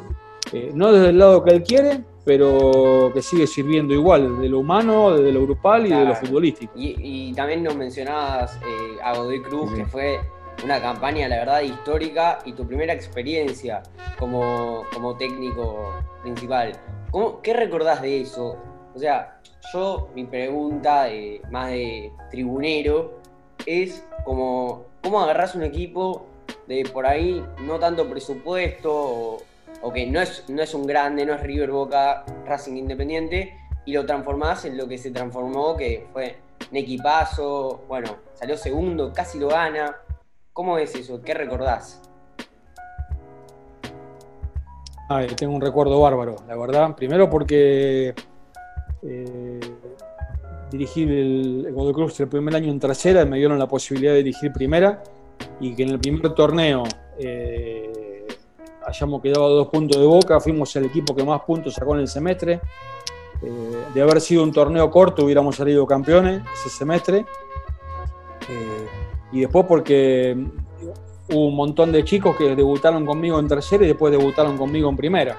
no 0.74 0.92
desde 0.92 1.10
el 1.10 1.20
lado 1.20 1.44
que 1.44 1.52
él 1.52 1.64
quiere, 1.64 2.04
pero 2.24 3.12
que 3.14 3.22
sigue 3.22 3.48
sirviendo 3.48 3.94
igual, 3.94 4.42
de 4.42 4.50
lo 4.50 4.60
humano, 4.60 5.16
de 5.16 5.32
lo 5.32 5.44
grupal 5.44 5.86
y 5.86 5.90
de 5.90 6.06
lo 6.06 6.16
futbolístico. 6.16 6.74
Y, 6.76 7.34
también 7.34 7.64
nos 7.64 7.76
mencionabas 7.76 8.56
eh, 8.58 8.98
a 9.04 9.16
Godoy 9.16 9.42
Cruz, 9.42 9.74
que 9.74 9.86
fue 9.86 10.20
una 10.64 10.82
campaña, 10.82 11.28
la 11.28 11.38
verdad, 11.38 11.62
histórica 11.62 12.40
y 12.46 12.54
tu 12.54 12.66
primera 12.66 12.94
experiencia 12.94 13.84
como, 14.18 14.84
como 14.94 15.16
técnico 15.18 15.94
principal. 16.24 16.72
¿Cómo, 17.12 17.42
¿Qué 17.42 17.54
recordás 17.54 18.02
de 18.02 18.22
eso? 18.22 18.58
O 18.96 19.00
sea, 19.00 19.40
yo, 19.74 20.10
mi 20.16 20.24
pregunta, 20.24 21.08
más 21.52 21.72
de 21.72 22.12
tribunero, 22.32 23.20
es 23.66 24.06
como, 24.24 24.86
¿cómo 25.04 25.22
agarrás 25.22 25.56
un 25.56 25.64
equipo 25.64 26.26
de 26.68 26.84
por 26.92 27.06
ahí 27.06 27.44
no 27.62 27.80
tanto 27.80 28.10
presupuesto 28.10 28.92
o, 28.94 29.38
ok, 29.86 29.96
no 30.08 30.20
es, 30.20 30.44
no 30.50 30.64
es 30.64 30.74
un 30.74 30.88
grande, 30.88 31.28
no 31.28 31.36
es 31.36 31.42
River 31.42 31.70
Boca 31.70 32.26
Racing 32.46 32.76
Independiente, 32.76 33.56
y 33.86 33.94
lo 33.94 34.04
transformás 34.04 34.66
en 34.66 34.78
lo 34.78 34.88
que 34.88 34.98
se 34.98 35.12
transformó, 35.12 35.78
que 35.78 36.08
fue 36.12 36.38
un 36.72 36.78
equipazo, 36.78 37.84
bueno, 37.88 38.16
salió 38.34 38.58
segundo, 38.58 39.14
casi 39.14 39.38
lo 39.38 39.48
gana. 39.48 39.96
¿Cómo 40.54 40.80
es 40.80 40.96
eso? 40.96 41.22
¿Qué 41.22 41.36
recordás? 41.36 42.02
Ay, 45.08 45.28
tengo 45.38 45.54
un 45.54 45.62
recuerdo 45.62 46.02
bárbaro, 46.02 46.38
la 46.48 46.58
verdad. 46.58 46.96
Primero 46.96 47.30
porque 47.30 48.16
eh, 49.04 49.60
dirigí 50.72 51.04
el, 51.04 51.68
Godoy 51.72 51.94
Cruz 51.94 52.20
el 52.22 52.28
primer 52.28 52.56
año 52.56 52.72
en 52.72 52.80
tercera, 52.80 53.24
me 53.24 53.38
dieron 53.38 53.60
la 53.60 53.68
posibilidad 53.68 54.14
de 54.14 54.18
dirigir 54.18 54.52
primera 54.52 55.04
y 55.60 55.76
que 55.76 55.84
en 55.84 55.90
el 55.90 56.00
primer 56.00 56.34
torneo 56.34 56.86
eh, 57.20 57.92
hayamos 58.86 59.22
quedado 59.22 59.50
dos 59.50 59.68
puntos 59.68 60.00
de 60.00 60.06
boca, 60.06 60.40
fuimos 60.40 60.76
el 60.76 60.86
equipo 60.86 61.16
que 61.16 61.24
más 61.24 61.42
puntos 61.42 61.74
sacó 61.74 61.96
en 61.96 62.02
el 62.02 62.08
semestre. 62.08 62.62
Eh, 63.42 63.84
de 63.94 64.02
haber 64.02 64.22
sido 64.22 64.44
un 64.44 64.52
torneo 64.52 64.90
corto 64.90 65.26
hubiéramos 65.26 65.56
salido 65.58 65.86
campeones 65.86 66.42
ese 66.54 66.70
semestre. 66.70 67.26
Eh, 68.50 68.88
y 69.32 69.42
después 69.42 69.66
porque 69.68 70.38
hubo 71.30 71.48
un 71.48 71.56
montón 71.56 71.92
de 71.92 72.04
chicos 72.04 72.36
que 72.38 72.56
debutaron 72.56 73.06
conmigo 73.06 73.40
en 73.40 73.48
tercera 73.48 73.84
y 73.84 73.88
después 73.88 74.12
debutaron 74.12 74.58
conmigo 74.58 74.90
en 74.90 74.96
primera. 74.96 75.38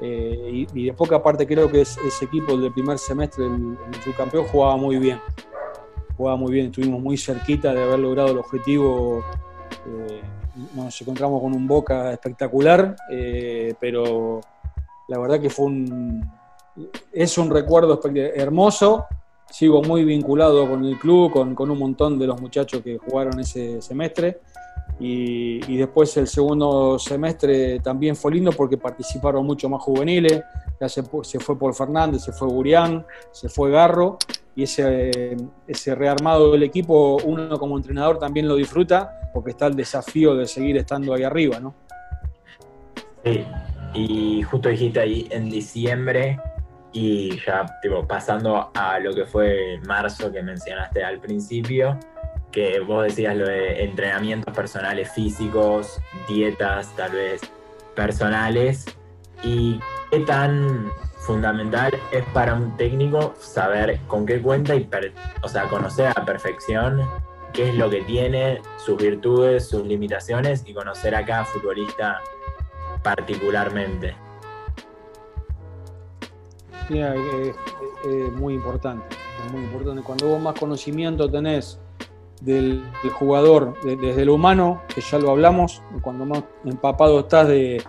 Eh, 0.00 0.66
y, 0.72 0.86
después 0.86 1.10
que 1.10 1.16
aparte 1.16 1.46
creo 1.46 1.70
que 1.70 1.82
ese 1.82 2.24
equipo 2.24 2.56
del 2.56 2.72
primer 2.72 2.98
semestre, 2.98 3.44
el, 3.44 3.76
el 3.92 4.02
subcampeón, 4.02 4.46
jugaba 4.46 4.76
muy 4.76 4.96
bien. 4.96 5.20
Jugaba 6.16 6.36
muy 6.36 6.52
bien, 6.52 6.66
estuvimos 6.66 7.00
muy 7.00 7.16
cerquita 7.16 7.72
de 7.74 7.82
haber 7.82 7.98
logrado 7.98 8.30
el 8.30 8.38
objetivo 8.38 9.22
nos 10.74 11.00
encontramos 11.00 11.40
con 11.40 11.54
un 11.54 11.66
Boca 11.66 12.12
espectacular, 12.12 12.96
eh, 13.10 13.74
pero 13.80 14.40
la 15.08 15.18
verdad 15.18 15.40
que 15.40 15.50
fue 15.50 15.66
un, 15.66 16.30
es 17.12 17.38
un 17.38 17.50
recuerdo 17.50 18.00
hermoso. 18.14 19.06
Sigo 19.50 19.82
muy 19.82 20.04
vinculado 20.04 20.68
con 20.68 20.84
el 20.84 20.98
club, 20.98 21.32
con, 21.32 21.70
un 21.70 21.78
montón 21.78 22.18
de 22.18 22.26
los 22.26 22.40
muchachos 22.40 22.82
que 22.82 22.98
jugaron 22.98 23.40
ese 23.40 23.82
semestre. 23.82 24.40
Y, 25.02 25.78
después 25.78 26.14
el 26.18 26.28
segundo 26.28 26.98
semestre 26.98 27.80
también 27.80 28.14
fue 28.14 28.32
lindo 28.32 28.52
porque 28.52 28.76
participaron 28.76 29.46
mucho 29.46 29.68
más 29.68 29.82
juveniles. 29.82 30.42
Ya 30.78 30.88
se, 30.88 31.02
fue 31.02 31.58
por 31.58 31.74
Fernández, 31.74 32.22
se 32.22 32.32
fue 32.32 32.48
Burián, 32.48 33.06
se 33.32 33.48
fue 33.48 33.70
Garro 33.70 34.18
y 34.54 34.64
ese, 34.64 35.36
ese 35.66 35.94
rearmado 35.94 36.52
del 36.52 36.62
equipo 36.62 37.18
uno 37.24 37.58
como 37.58 37.76
entrenador 37.76 38.18
también 38.18 38.46
lo 38.46 38.56
disfruta 38.56 39.30
porque 39.32 39.50
está 39.50 39.66
el 39.66 39.76
desafío 39.76 40.34
de 40.34 40.46
seguir 40.46 40.76
estando 40.76 41.14
ahí 41.14 41.22
arriba, 41.22 41.60
¿no? 41.60 41.74
Sí, 43.24 43.44
y 43.94 44.42
justo 44.42 44.68
dijiste 44.68 45.00
ahí 45.00 45.28
en 45.30 45.50
diciembre 45.50 46.38
y 46.92 47.38
ya 47.46 47.78
tipo, 47.80 48.06
pasando 48.06 48.70
a 48.74 48.98
lo 48.98 49.14
que 49.14 49.24
fue 49.24 49.78
marzo 49.86 50.30
que 50.32 50.42
mencionaste 50.42 51.04
al 51.04 51.20
principio, 51.20 51.98
que 52.52 52.80
vos 52.80 53.04
decías 53.04 53.36
lo 53.36 53.46
de 53.46 53.84
entrenamientos 53.84 54.54
personales 54.54 55.10
físicos, 55.12 56.00
dietas 56.28 56.94
tal 56.96 57.12
vez 57.12 57.40
personales, 57.94 58.84
y 59.42 59.80
qué 60.10 60.20
tan 60.20 60.90
fundamental 61.18 61.92
es 62.12 62.24
para 62.32 62.54
un 62.54 62.76
técnico 62.76 63.34
saber 63.38 64.00
con 64.06 64.26
qué 64.26 64.40
cuenta 64.40 64.74
y 64.74 64.88
o 65.42 65.48
sea, 65.48 65.68
conocer 65.68 66.12
a 66.16 66.24
perfección 66.24 67.08
qué 67.52 67.70
es 67.70 67.74
lo 67.74 67.90
que 67.90 68.02
tiene, 68.02 68.60
sus 68.76 68.96
virtudes, 68.96 69.68
sus 69.68 69.86
limitaciones 69.86 70.64
y 70.66 70.74
conocer 70.74 71.14
a 71.14 71.24
cada 71.24 71.44
futbolista 71.44 72.20
particularmente. 73.02 74.14
Eh, 76.90 77.54
es 78.04 78.32
muy 78.32 78.54
importante. 78.54 79.16
Muy 79.52 79.62
importante. 79.62 80.02
Cuando 80.02 80.28
vos 80.28 80.40
más 80.40 80.58
conocimiento 80.58 81.30
tenés 81.30 81.78
del, 82.40 82.82
jugador, 83.12 83.76
desde 83.82 84.24
lo 84.24 84.34
humano, 84.34 84.82
que 84.94 85.00
ya 85.00 85.18
lo 85.18 85.30
hablamos, 85.30 85.82
cuando 86.02 86.24
más 86.24 86.42
empapado 86.64 87.20
estás 87.20 87.48
de, 87.48 87.82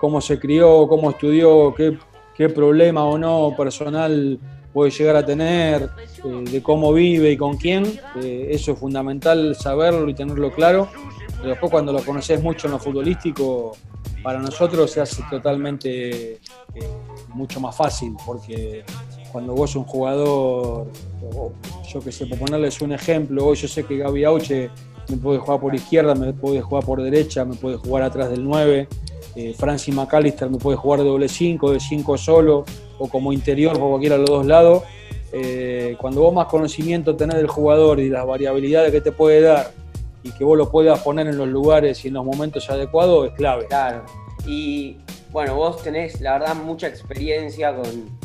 cómo 0.00 0.20
se 0.20 0.38
crió, 0.38 0.86
cómo 0.88 1.10
estudió, 1.10 1.74
qué, 1.74 1.98
qué, 2.34 2.48
problema 2.48 3.04
o 3.04 3.16
no 3.18 3.54
personal 3.56 4.38
puede 4.76 4.90
llegar 4.90 5.16
a 5.16 5.24
tener, 5.24 5.88
eh, 6.22 6.44
de 6.50 6.62
cómo 6.62 6.92
vive 6.92 7.30
y 7.30 7.36
con 7.38 7.56
quién, 7.56 7.98
eh, 8.16 8.48
eso 8.50 8.72
es 8.72 8.78
fundamental 8.78 9.56
saberlo 9.56 10.06
y 10.06 10.12
tenerlo 10.12 10.52
claro. 10.52 10.88
Pero 11.38 11.48
después 11.48 11.72
cuando 11.72 11.94
lo 11.94 12.04
conoces 12.04 12.42
mucho 12.42 12.66
en 12.66 12.72
lo 12.72 12.78
futbolístico, 12.78 13.74
para 14.22 14.38
nosotros 14.38 14.90
se 14.90 15.00
hace 15.00 15.22
totalmente 15.30 16.32
eh, 16.34 16.40
mucho 17.28 17.58
más 17.58 17.74
fácil, 17.74 18.12
porque 18.26 18.84
cuando 19.36 19.52
vos 19.52 19.76
un 19.76 19.84
jugador, 19.84 20.86
yo 21.92 22.00
que 22.00 22.10
sé, 22.10 22.24
por 22.24 22.38
ponerles 22.38 22.80
un 22.80 22.92
ejemplo, 22.92 23.44
hoy 23.44 23.54
yo 23.54 23.68
sé 23.68 23.84
que 23.84 23.98
Gaby 23.98 24.24
Auche 24.24 24.70
me 25.10 25.18
puede 25.18 25.38
jugar 25.38 25.60
por 25.60 25.74
izquierda, 25.74 26.14
me 26.14 26.32
puede 26.32 26.62
jugar 26.62 26.86
por 26.86 27.02
derecha, 27.02 27.44
me 27.44 27.54
puede 27.54 27.76
jugar 27.76 28.04
atrás 28.04 28.30
del 28.30 28.42
9, 28.42 28.88
eh, 29.34 29.54
Francis 29.54 29.94
McAllister 29.94 30.48
me 30.48 30.56
puede 30.56 30.78
jugar 30.78 31.00
de 31.00 31.06
doble 31.06 31.28
5, 31.28 31.72
de 31.72 31.80
5 31.80 32.16
solo, 32.16 32.64
o 32.98 33.08
como 33.10 33.30
interior 33.30 33.78
por 33.78 33.90
cualquiera 33.90 34.14
de 34.14 34.22
los 34.22 34.30
dos 34.30 34.46
lados. 34.46 34.84
Eh, 35.34 35.96
cuando 36.00 36.22
vos 36.22 36.32
más 36.32 36.46
conocimiento 36.46 37.14
tenés 37.14 37.36
del 37.36 37.48
jugador 37.48 38.00
y 38.00 38.08
las 38.08 38.26
variabilidades 38.26 38.90
que 38.90 39.02
te 39.02 39.12
puede 39.12 39.42
dar 39.42 39.70
y 40.22 40.30
que 40.30 40.44
vos 40.44 40.56
lo 40.56 40.70
puedas 40.70 40.98
poner 41.00 41.26
en 41.26 41.36
los 41.36 41.48
lugares 41.48 42.02
y 42.06 42.08
en 42.08 42.14
los 42.14 42.24
momentos 42.24 42.70
adecuados 42.70 43.28
es 43.28 43.34
clave. 43.34 43.66
Claro. 43.66 44.02
Y 44.46 44.96
bueno, 45.30 45.56
vos 45.56 45.82
tenés 45.82 46.22
la 46.22 46.38
verdad 46.38 46.54
mucha 46.54 46.86
experiencia 46.86 47.76
con 47.76 48.16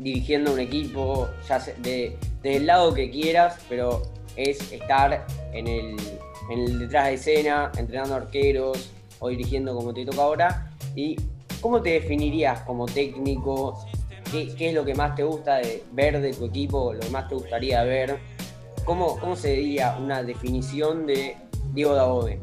dirigiendo 0.00 0.52
un 0.52 0.60
equipo, 0.60 1.28
ya 1.48 1.58
de, 1.78 2.16
del 2.42 2.66
lado 2.66 2.92
que 2.94 3.10
quieras, 3.10 3.58
pero 3.68 4.02
es 4.36 4.72
estar 4.72 5.26
en 5.52 5.68
el, 5.68 6.78
detrás 6.78 7.06
de 7.06 7.14
escena, 7.14 7.70
entrenando 7.76 8.14
arqueros 8.14 8.90
o 9.18 9.28
dirigiendo 9.28 9.74
como 9.74 9.92
te 9.92 10.04
toca 10.04 10.22
ahora. 10.22 10.72
¿Y 10.96 11.16
cómo 11.60 11.80
te 11.82 11.90
definirías 11.90 12.60
como 12.60 12.86
técnico? 12.86 13.84
¿Qué, 14.30 14.54
es 14.58 14.74
lo 14.74 14.84
que 14.84 14.94
más 14.94 15.14
te 15.14 15.22
gusta 15.22 15.56
de 15.56 15.84
ver 15.92 16.20
de 16.20 16.32
tu 16.32 16.46
equipo? 16.46 16.92
¿Lo 16.92 17.00
que 17.00 17.10
más 17.10 17.28
te 17.28 17.34
gustaría 17.34 17.82
ver? 17.84 18.18
¿Cómo, 18.84 19.18
cómo 19.18 19.36
sería 19.36 19.98
una 19.98 20.22
definición 20.22 21.06
de 21.06 21.36
Diego 21.72 21.94
Dabove? 21.94 22.40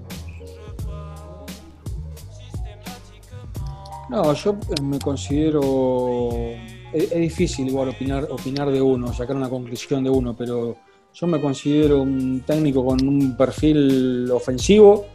No, 4.09 4.33
yo 4.33 4.55
me 4.81 4.99
considero 4.99 5.61
es, 6.93 7.11
difícil 7.11 7.67
igual 7.67 7.89
opinar, 7.89 8.27
opinar 8.29 8.71
de 8.71 8.81
uno, 8.81 9.13
sacar 9.13 9.35
una 9.35 9.49
conclusión 9.49 10.03
de 10.03 10.09
uno, 10.09 10.35
pero 10.35 10.77
yo 11.13 11.27
me 11.27 11.41
considero 11.41 12.01
un 12.01 12.41
técnico 12.45 12.85
con 12.85 13.05
un 13.07 13.35
perfil 13.35 14.29
ofensivo, 14.31 15.05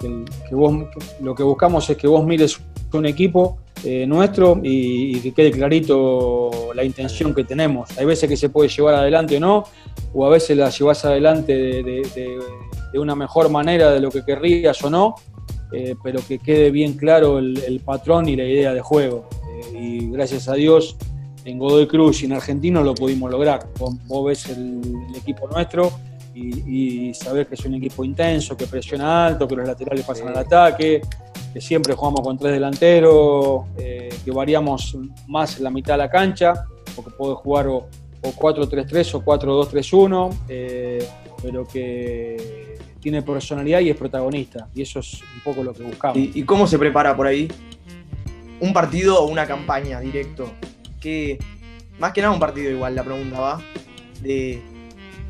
que, 0.00 0.24
lo 1.20 1.34
que 1.34 1.42
buscamos 1.42 1.88
es 1.90 1.96
que 1.96 2.06
vos 2.06 2.24
mires 2.24 2.60
un 2.92 3.06
equipo 3.06 3.58
eh, 3.84 4.06
nuestro 4.06 4.60
y, 4.62 5.18
que 5.20 5.32
quede 5.32 5.50
clarito 5.50 6.50
la 6.74 6.84
intención 6.84 7.34
que 7.34 7.44
tenemos. 7.44 7.96
Hay 7.98 8.04
veces 8.04 8.28
que 8.28 8.36
se 8.36 8.48
puede 8.48 8.68
llevar 8.68 8.94
adelante 8.94 9.36
o 9.36 9.40
no, 9.40 9.64
o 10.14 10.24
a 10.24 10.30
veces 10.30 10.56
la 10.56 10.70
llevas 10.70 11.04
adelante 11.04 11.52
de, 11.52 12.38
una 12.94 13.16
mejor 13.16 13.50
manera 13.50 13.90
de 13.90 14.00
lo 14.00 14.10
que 14.10 14.24
querrías 14.24 14.82
o 14.84 14.90
no, 14.90 15.14
eh, 15.72 15.96
pero 16.02 16.20
que 16.26 16.38
quede 16.38 16.70
bien 16.70 16.94
claro 16.94 17.38
el, 17.38 17.80
patrón 17.84 18.28
y 18.28 18.36
la 18.36 18.44
idea 18.44 18.72
de 18.72 18.80
juego. 18.80 19.28
Eh, 19.74 19.78
y 19.80 20.10
gracias 20.10 20.48
a 20.48 20.54
Dios 20.54 20.96
en 21.44 21.58
Godoy 21.58 21.86
Cruz 21.86 22.22
y 22.22 22.26
en 22.26 22.32
Argentino 22.32 22.82
lo 22.82 22.94
pudimos 22.94 23.30
lograr. 23.30 23.68
Vos, 23.78 24.24
ves 24.24 24.48
el, 24.48 24.80
equipo 25.16 25.48
nuestro 25.48 25.92
y, 26.34 27.08
y, 27.08 27.14
sabés 27.14 27.46
que 27.46 27.54
es 27.54 27.64
un 27.64 27.74
equipo 27.74 28.04
intenso, 28.04 28.56
que 28.56 28.66
presiona 28.66 29.26
alto, 29.26 29.46
que 29.46 29.56
los 29.56 29.66
laterales 29.66 30.04
pasan 30.04 30.28
al 30.28 30.38
ataque, 30.38 31.02
que 31.52 31.60
siempre 31.60 31.94
jugamos 31.94 32.20
con 32.22 32.38
tres 32.38 32.52
delanteros, 32.52 33.66
eh, 33.76 34.08
que 34.24 34.30
variamos 34.30 34.96
más 35.28 35.58
en 35.58 35.64
la 35.64 35.70
mitad 35.70 35.94
de 35.94 35.98
la 35.98 36.10
cancha, 36.10 36.64
porque 36.96 37.10
podés 37.10 37.38
jugar 37.38 37.68
o, 37.68 37.88
4-3-3 38.22 39.14
o 39.14 39.24
4-2-3-1, 39.24 40.36
eh, 40.48 41.04
pero 41.42 41.66
que 41.66 42.76
tiene 43.00 43.20
personalidad 43.20 43.80
y 43.80 43.90
es 43.90 43.96
protagonista. 43.96 44.68
Y 44.72 44.82
eso 44.82 45.00
es 45.00 45.20
un 45.20 45.40
poco 45.42 45.64
lo 45.64 45.74
que 45.74 45.82
buscamos. 45.82 46.16
¿Y, 46.16 46.44
cómo 46.44 46.68
se 46.68 46.78
prepara 46.78 47.16
por 47.16 47.26
ahí? 47.26 47.48
¿Un 48.60 48.72
partido 48.72 49.20
o 49.20 49.26
una 49.26 49.44
campaña 49.44 49.98
directo? 49.98 50.52
Que, 51.02 51.38
más 51.98 52.12
que 52.12 52.22
nada 52.22 52.32
un 52.32 52.40
partido 52.40 52.70
igual, 52.70 52.94
la 52.94 53.04
pregunta 53.04 53.40
va, 53.40 53.60
de 54.22 54.62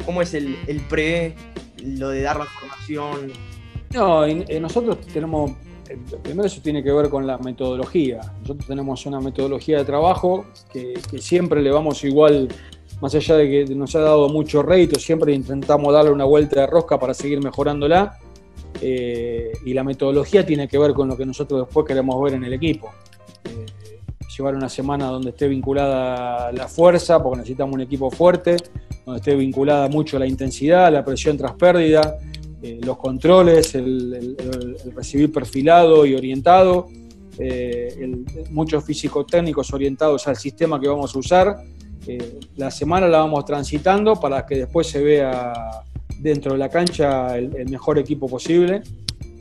cómo 0.04 0.22
es 0.22 0.34
el, 0.34 0.56
pre, 0.88 1.34
lo 1.82 2.10
de 2.10 2.22
dar 2.22 2.38
la 2.38 2.44
formación. 2.44 3.32
No, 3.92 4.26
nosotros 4.60 4.98
tenemos, 5.12 5.52
eh, 5.88 5.98
primero 6.22 6.46
eso 6.46 6.60
tiene 6.62 6.82
que 6.82 6.92
ver 6.92 7.08
con 7.08 7.26
la 7.26 7.38
metodología. 7.38 8.20
Nosotros 8.42 8.66
tenemos 8.66 9.04
una 9.06 9.20
metodología 9.20 9.78
de 9.78 9.84
trabajo 9.84 10.46
que, 10.72 10.94
siempre 11.18 11.62
le 11.62 11.70
vamos 11.70 12.04
igual, 12.04 12.48
más 13.00 13.14
allá 13.14 13.36
de 13.36 13.66
que 13.66 13.74
nos 13.74 13.94
ha 13.96 14.00
dado 14.00 14.28
mucho 14.28 14.62
rédito, 14.62 15.00
siempre 15.00 15.32
intentamos 15.32 15.92
darle 15.92 16.10
una 16.10 16.24
vuelta 16.24 16.60
de 16.60 16.66
rosca 16.66 16.98
para 16.98 17.14
seguir 17.14 17.42
mejorándola. 17.42 18.18
Eh, 18.80 19.52
y 19.66 19.74
la 19.74 19.84
metodología 19.84 20.44
tiene 20.44 20.66
que 20.66 20.78
ver 20.78 20.92
con 20.94 21.06
lo 21.06 21.16
que 21.16 21.26
nosotros 21.26 21.66
después 21.66 21.86
queremos 21.86 22.20
ver 22.22 22.34
en 22.34 22.44
el 22.44 22.54
equipo. 22.54 22.90
Llevar 24.36 24.54
una 24.54 24.68
semana 24.68 25.06
donde 25.06 25.30
esté 25.30 25.46
vinculada 25.46 26.52
la 26.52 26.66
fuerza, 26.68 27.22
porque 27.22 27.38
necesitamos 27.38 27.74
un 27.74 27.82
equipo 27.82 28.10
fuerte, 28.10 28.56
donde 29.04 29.18
esté 29.18 29.34
vinculada 29.34 29.88
mucho 29.88 30.18
la 30.18 30.26
intensidad, 30.26 30.92
la 30.92 31.04
presión 31.04 31.36
tras 31.36 31.52
pérdida, 31.52 32.16
eh, 32.62 32.80
los 32.82 32.96
controles, 32.96 33.74
el, 33.74 34.36
recibir 34.94 35.32
perfilado 35.32 36.06
y 36.06 36.14
orientado, 36.14 36.86
eh, 37.38 38.24
muchos 38.50 38.84
físicos 38.84 39.26
técnicos 39.26 39.72
orientados 39.72 40.28
al 40.28 40.36
sistema 40.36 40.80
que 40.80 40.88
vamos 40.88 41.14
a 41.14 41.18
usar. 41.18 41.56
Eh, 42.06 42.40
la 42.56 42.70
semana 42.70 43.08
la 43.08 43.18
vamos 43.18 43.44
transitando 43.44 44.18
para 44.18 44.46
que 44.46 44.56
después 44.58 44.86
se 44.86 45.02
vea 45.02 45.52
dentro 46.18 46.52
de 46.52 46.58
la 46.58 46.68
cancha 46.68 47.36
el, 47.36 47.68
mejor 47.68 47.98
equipo 47.98 48.28
posible 48.28 48.82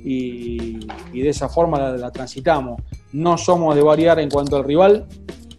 y, 0.04 0.80
de 1.12 1.30
esa 1.30 1.50
forma 1.50 1.92
la 1.92 2.12
transitamos 2.12 2.82
no 3.14 3.38
somos 3.38 3.76
de 3.76 3.82
variar 3.82 4.20
en 4.20 4.30
cuanto 4.30 4.56
al 4.56 4.64
rival. 4.64 5.06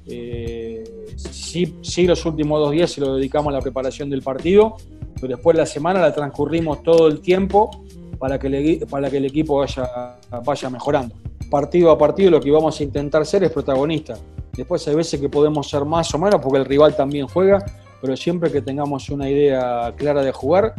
Eh, 0.06 0.84
sí, 1.16 2.06
los 2.06 2.24
últimos 2.24 2.60
dos 2.60 2.72
días 2.72 2.90
se 2.90 3.00
lo 3.00 3.16
dedicamos 3.16 3.52
a 3.52 3.56
la 3.56 3.60
preparación 3.60 4.10
del 4.10 4.22
partido, 4.22 4.76
pero 5.20 5.36
después 5.36 5.56
la 5.56 5.66
semana 5.66 6.00
la 6.00 6.12
transcurrimos 6.14 6.82
todo 6.82 7.08
el 7.08 7.20
tiempo 7.20 7.70
para 8.18 8.38
que, 8.38 8.46
el, 8.46 8.86
para 8.86 9.10
que 9.10 9.18
el 9.18 9.26
equipo 9.26 9.58
vaya, 9.58 10.18
vaya 10.44 10.70
mejorando. 10.70 11.14
Partido 11.50 11.90
a 11.90 11.98
partido 11.98 12.30
lo 12.30 12.40
que 12.40 12.50
vamos 12.50 12.80
a 12.80 12.82
intentar 12.82 13.26
ser 13.26 13.44
es 13.44 13.50
protagonista. 13.50 14.16
Después 14.56 14.86
hay 14.88 14.94
veces 14.94 15.20
que 15.20 15.28
podemos 15.28 15.68
ser 15.68 15.84
más 15.84 16.14
o 16.14 16.18
menos 16.18 16.40
porque 16.40 16.58
el 16.58 16.64
rival 16.64 16.96
también 16.96 17.26
juega, 17.26 17.64
pero 18.00 18.16
siempre 18.16 18.50
que 18.50 18.62
tengamos 18.62 19.08
una 19.10 19.28
idea 19.28 19.92
clara 19.96 20.22
de 20.22 20.32
jugar 20.32 20.74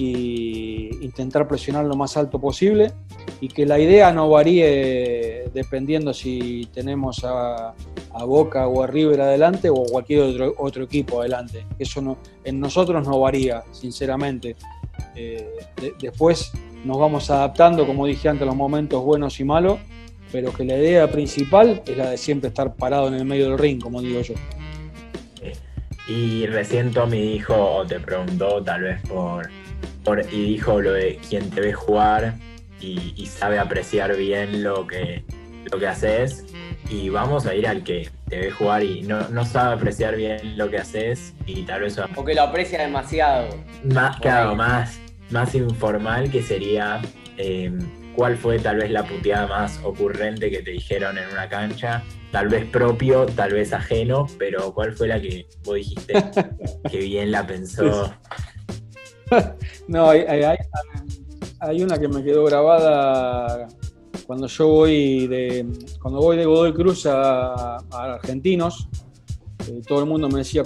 intentar 0.00 1.46
presionar 1.48 1.84
lo 1.84 1.94
más 1.94 2.16
alto 2.16 2.40
posible 2.40 2.92
y 3.40 3.48
que 3.48 3.66
la 3.66 3.78
idea 3.78 4.12
no 4.12 4.28
varíe 4.28 5.50
dependiendo 5.52 6.12
si 6.14 6.68
tenemos 6.72 7.24
a, 7.24 7.74
Boca 8.26 8.66
o 8.66 8.82
a 8.82 8.86
River 8.86 9.20
adelante 9.20 9.70
o 9.70 9.84
cualquier 9.84 10.20
otro, 10.22 10.54
otro 10.58 10.84
equipo 10.84 11.20
adelante. 11.20 11.64
Eso 11.78 12.18
en 12.44 12.60
nosotros 12.60 13.06
no 13.06 13.18
varía, 13.20 13.62
sinceramente. 13.72 14.56
Eh, 15.14 15.48
después 16.00 16.52
nos 16.84 16.98
vamos 16.98 17.30
adaptando, 17.30 17.86
como 17.86 18.06
dije 18.06 18.28
antes, 18.28 18.42
a 18.42 18.46
los 18.46 18.56
momentos 18.56 19.02
buenos 19.02 19.38
y 19.40 19.44
malos, 19.44 19.78
pero 20.32 20.52
que 20.52 20.64
la 20.64 20.76
idea 20.76 21.10
principal 21.10 21.82
es 21.86 21.96
la 21.96 22.10
de 22.10 22.18
siempre 22.18 22.48
estar 22.48 22.74
parado 22.74 23.08
en 23.08 23.14
el 23.14 23.24
medio 23.24 23.50
del 23.50 23.58
ring, 23.58 23.80
como 23.80 24.00
digo 24.00 24.20
yo. 24.20 24.34
Y 26.08 26.46
recién 26.46 26.90
Tommy 26.90 27.20
dijo, 27.20 27.54
o 27.54 27.86
te 27.86 28.00
preguntó 28.00 28.62
tal 28.62 28.82
vez 28.82 29.00
por 29.02 29.48
y 30.30 30.44
dijo 30.44 30.80
lo 30.80 30.92
de 30.92 31.18
quien 31.28 31.50
te 31.50 31.60
ve 31.60 31.72
jugar 31.72 32.34
y, 32.80 33.26
sabe 33.26 33.58
apreciar 33.58 34.16
bien 34.16 34.62
lo 34.62 34.86
que, 34.86 35.24
lo 35.70 35.78
que 35.78 35.86
haces. 35.86 36.46
Y 36.88 37.08
vamos 37.08 37.46
a 37.46 37.54
ir 37.54 37.68
al 37.68 37.84
que 37.84 38.10
te 38.28 38.38
ve 38.38 38.50
jugar 38.50 38.82
y 38.82 39.02
no, 39.02 39.44
sabe 39.44 39.74
apreciar 39.74 40.16
bien 40.16 40.56
lo 40.56 40.70
que 40.70 40.78
haces 40.78 41.34
y 41.46 41.62
tal 41.62 41.82
vez... 41.82 41.98
O 42.16 42.24
que 42.24 42.34
lo 42.34 42.42
aprecia 42.42 42.80
demasiado. 42.80 43.48
Más, 43.84 44.18
claro, 44.18 44.56
más, 44.56 44.98
más 45.30 45.54
informal 45.54 46.30
que 46.30 46.42
sería 46.42 47.00
em, 47.36 47.78
cuál 48.14 48.36
fue 48.36 48.58
tal 48.58 48.78
vez 48.78 48.90
la 48.90 49.04
puteada 49.04 49.46
más 49.46 49.78
ocurrente 49.84 50.50
que 50.50 50.62
te 50.62 50.72
dijeron 50.72 51.18
en 51.18 51.28
una 51.30 51.48
cancha. 51.48 52.02
Tal 52.32 52.48
vez 52.48 52.64
propio, 52.64 53.26
tal 53.26 53.52
vez 53.52 53.72
ajeno, 53.72 54.26
pero 54.38 54.72
cuál 54.72 54.92
fue 54.92 55.08
la 55.08 55.20
que 55.20 55.46
vos 55.64 55.76
dijiste 55.76 56.14
que 56.90 56.98
bien 56.98 57.30
la 57.30 57.46
pensó. 57.46 58.14
no, 59.88 60.10
hay, 60.10 61.82
una 61.82 61.98
que 61.98 62.08
me 62.08 62.22
quedó 62.22 62.44
grabada 62.44 63.68
cuando 64.26 64.46
yo 64.46 64.68
voy 64.68 65.26
de, 65.26 65.66
cuando 66.00 66.20
voy 66.20 66.36
de 66.36 66.44
Godoy 66.44 66.72
Cruz 66.72 67.06
a, 67.06 67.76
Argentinos. 67.90 68.88
eh, 69.68 69.80
todo 69.86 70.00
el 70.00 70.06
mundo 70.06 70.28
me 70.28 70.38
decía 70.38 70.62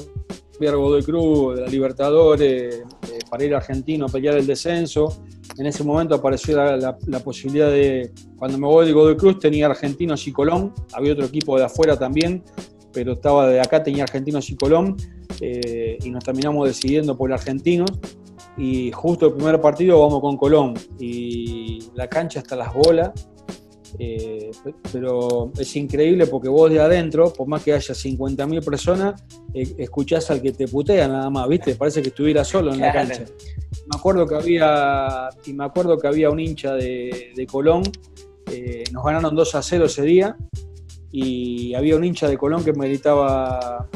copiar 0.53 0.77
Godoy 0.77 1.03
Cruz, 1.03 1.57
de 1.57 1.63
la 1.63 1.69
Libertadores, 1.69 2.77
eh, 2.77 3.19
para 3.29 3.45
ir 3.45 3.55
a 3.55 3.59
Argentino 3.59 4.07
a 4.07 4.09
pelear 4.09 4.37
el 4.37 4.47
descenso. 4.47 5.25
En 5.59 5.67
ese 5.67 5.85
momento 5.85 6.15
apareció 6.15 6.57
la, 6.57 7.19
posibilidad 7.21 7.71
de, 7.71 8.13
cuando 8.37 8.59
me 8.59 8.67
voy 8.67 8.87
de 8.87 8.93
Godoy 8.93 9.17
Cruz 9.17 9.39
tenía 9.39 9.67
Argentinos 9.67 10.27
y 10.27 10.33
Colón, 10.33 10.73
había 10.93 11.13
otro 11.13 11.27
equipo 11.27 11.57
de 11.59 11.65
afuera 11.65 11.99
también, 11.99 12.43
pero 12.93 13.13
estaba 13.13 13.49
de 13.49 13.61
acá, 13.61 13.83
tenía 13.83 14.05
Argentinos 14.05 14.49
y 14.51 14.57
Colón, 14.57 14.97
eh, 15.41 15.99
y 16.03 16.11
nos 16.11 16.25
terminamos 16.25 16.67
decidiendo 16.67 17.17
por 17.17 17.33
Argentinos. 17.33 17.91
Y 18.57 18.93
justo 18.93 19.27
el 19.27 19.35
primer 19.35 19.61
partido 19.61 20.01
vamos 20.01 20.21
con 20.21 20.37
Colón, 20.37 20.75
y 20.99 21.91
la 21.95 22.09
cancha 22.09 22.41
hasta 22.41 22.55
las 22.55 22.73
bolas, 22.73 23.13
eh, 23.99 24.51
pero 24.93 25.53
es 25.57 25.77
increíble 25.77 26.27
porque 26.27 26.49
vos 26.49 26.71
de 26.71 26.81
adentro, 26.81 27.33
por 27.33 27.47
más 27.47 27.63
que 27.63 27.73
haya 27.73 27.95
50.000 27.95 28.65
personas, 28.65 29.23
eh, 29.53 29.75
escuchás 29.79 30.31
al 30.31 30.43
que 30.43 30.53
te 30.53 30.67
putea 30.67 31.07
nada 31.07 31.31
más, 31.31 31.49
¿viste? 31.49 31.75
Parece 31.77 32.03
que 32.03 32.09
estuviera 32.09 32.45
solo 32.45 32.73
en 32.73 32.81
la 32.81 32.93
cancha. 32.93 33.25
Me 33.87 33.97
acuerdo 33.97 34.27
que 34.27 34.35
había, 34.35 35.29
y 35.47 35.53
me 35.53 35.65
acuerdo 35.65 35.99
que 35.99 36.09
había 36.09 36.31
un 36.31 36.41
hincha 36.41 36.75
de, 36.75 37.47
Colón, 37.51 37.83
eh, 38.51 38.85
nos 38.93 39.05
ganaron 39.05 39.35
2 39.35 39.55
a 39.55 39.63
0 39.63 39.85
ese 39.85 40.03
día, 40.03 40.37
y 41.13 41.75
había 41.75 41.95
un 41.95 42.03
hincha 42.03 42.29
de 42.29 42.37
Colón 42.37 42.65
que 42.65 42.73
me 42.73 42.89
gritaba, 42.89 43.89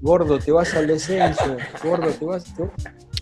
gordo, 0.00 0.38
te 0.38 0.52
vas 0.52 0.74
al 0.74 0.86
descenso, 0.86 1.56
gordo, 1.82 2.08
te 2.08 2.24
vas... 2.24 2.54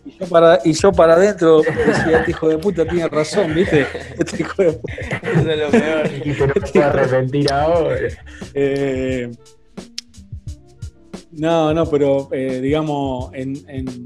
Y 0.05 0.19
yo 0.19 0.27
para, 0.27 0.59
y 0.65 0.73
yo 0.73 0.93
para 0.93 1.15
adentro 1.15 1.63
decía, 1.87 2.19
este 2.19 2.31
hijo 2.33 2.49
de 2.49 2.59
puta 2.59 2.85
tiene 2.85 3.09
razón, 3.09 3.55
¿viste? 3.55 3.87
Este 4.19 4.43
hijo 4.43 4.63
de 4.63 4.73
puta. 4.73 4.95
Eso 5.23 5.51
es 5.51 5.59
lo 5.59 5.71
peor. 5.71 6.11
Y 6.25 6.33
te 6.33 6.47
no 6.47 6.53
este 6.55 6.83
arrepentir 6.83 7.53
ahora. 7.53 7.97
Eh, 8.53 9.31
no, 11.33 11.75
no, 11.75 11.87
pero 11.87 12.29
eh, 12.33 12.61
digamos, 12.61 13.31
en, 13.33 13.65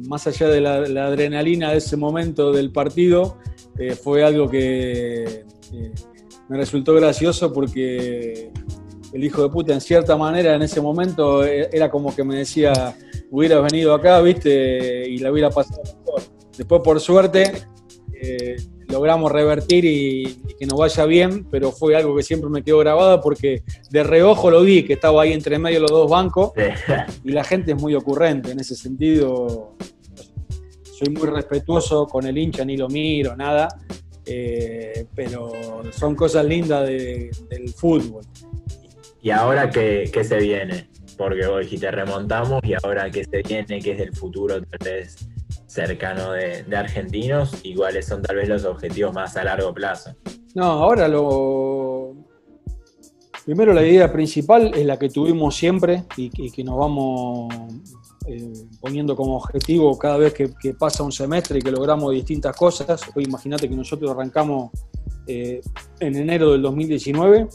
más 0.08 0.26
allá 0.26 0.48
de 0.48 0.60
la, 0.60 1.06
adrenalina 1.06 1.72
de 1.72 1.78
ese 1.78 1.96
momento 1.96 2.52
del 2.52 2.70
partido, 2.70 3.38
eh, 3.78 3.94
fue 3.94 4.24
algo 4.24 4.48
que 4.48 5.44
me 6.48 6.56
resultó 6.56 6.94
gracioso 6.94 7.52
porque 7.52 8.50
el 9.12 9.24
hijo 9.24 9.42
de 9.42 9.48
puta, 9.50 9.74
en 9.74 9.80
cierta 9.80 10.16
manera, 10.16 10.54
en 10.54 10.62
ese 10.62 10.80
momento 10.80 11.44
era 11.44 11.90
como 11.90 12.14
que 12.14 12.24
me 12.24 12.36
decía, 12.36 12.96
hubieras 13.30 13.62
venido 13.62 13.94
acá, 13.94 14.20
viste, 14.20 15.08
y 15.08 15.18
la 15.18 15.30
hubiera 15.30 15.50
pasado 15.50 15.82
mejor. 15.82 16.22
Después, 16.56 16.82
por 16.82 17.00
suerte, 17.00 17.52
eh, 18.20 18.56
logramos 18.88 19.30
revertir 19.30 19.84
y, 19.84 20.38
que 20.58 20.66
nos 20.66 20.78
vaya 20.78 21.04
bien, 21.04 21.46
pero 21.50 21.70
fue 21.70 21.94
algo 21.94 22.16
que 22.16 22.22
siempre 22.22 22.50
me 22.50 22.64
quedó 22.64 22.78
grabado 22.78 23.20
porque 23.20 23.62
de 23.90 24.02
reojo 24.02 24.50
lo 24.50 24.62
vi, 24.62 24.82
que 24.82 24.94
estaba 24.94 25.22
ahí 25.22 25.32
entre 25.32 25.58
medio 25.58 25.76
de 25.76 25.82
los 25.82 25.90
dos 25.90 26.10
bancos, 26.10 26.52
y 27.24 27.30
la 27.30 27.44
gente 27.44 27.72
es 27.72 27.80
muy 27.80 27.94
ocurrente 27.94 28.50
en 28.50 28.60
ese 28.60 28.74
sentido. 28.74 29.76
Soy 30.82 31.10
muy 31.10 31.28
respetuoso 31.28 32.06
con 32.06 32.26
el 32.26 32.36
hincha, 32.36 32.64
ni 32.64 32.76
lo 32.76 32.88
miro, 32.88 33.36
nada, 33.36 33.68
eh, 34.26 35.06
pero 35.14 35.52
son 35.92 36.16
cosas 36.16 36.44
lindas 36.44 36.88
del 36.88 37.68
fútbol. 37.76 38.24
¿Y 39.22 39.30
ahora 39.30 39.70
qué, 39.70 40.10
qué 40.12 40.24
se 40.24 40.38
viene? 40.38 40.88
Porque 41.18 41.44
hoy 41.44 41.66
te 41.66 41.90
remontamos 41.90 42.62
y 42.64 42.74
ahora 42.82 43.10
que 43.10 43.24
se 43.24 43.42
viene, 43.42 43.80
que 43.80 43.92
es 43.92 44.00
el 44.00 44.14
futuro 44.14 44.62
tal 44.62 44.78
vez 44.84 45.28
cercano 45.66 46.32
de, 46.32 46.64
argentinos, 46.74 47.52
y 47.62 47.74
cuáles 47.74 48.06
son 48.06 48.22
tal 48.22 48.36
vez 48.36 48.48
los 48.48 48.64
objetivos 48.64 49.12
más 49.12 49.36
a 49.36 49.44
largo 49.44 49.74
plazo. 49.74 50.14
No, 50.54 50.64
ahora 50.64 51.08
lo... 51.08 52.14
Primero 53.44 53.72
la 53.72 53.84
idea 53.84 54.12
principal 54.12 54.72
es 54.74 54.84
la 54.84 54.98
que 54.98 55.08
tuvimos 55.08 55.56
siempre 55.56 56.04
y, 56.16 56.50
que 56.50 56.62
nos 56.62 56.76
vamos 56.76 57.54
eh, 58.26 58.52
poniendo 58.78 59.16
como 59.16 59.36
objetivo 59.38 59.98
cada 59.98 60.18
vez 60.18 60.34
que, 60.34 60.74
pasa 60.74 61.02
un 61.02 61.12
semestre 61.12 61.58
y 61.58 61.62
que 61.62 61.70
logramos 61.70 62.12
distintas 62.12 62.54
cosas. 62.54 63.00
Hoy 63.14 63.24
imagínate 63.24 63.66
que 63.66 63.74
nosotros 63.74 64.10
arrancamos 64.10 64.70
eh, 65.26 65.62
en 65.98 66.16
enero 66.16 66.52
del 66.52 66.60
2019 66.60 67.48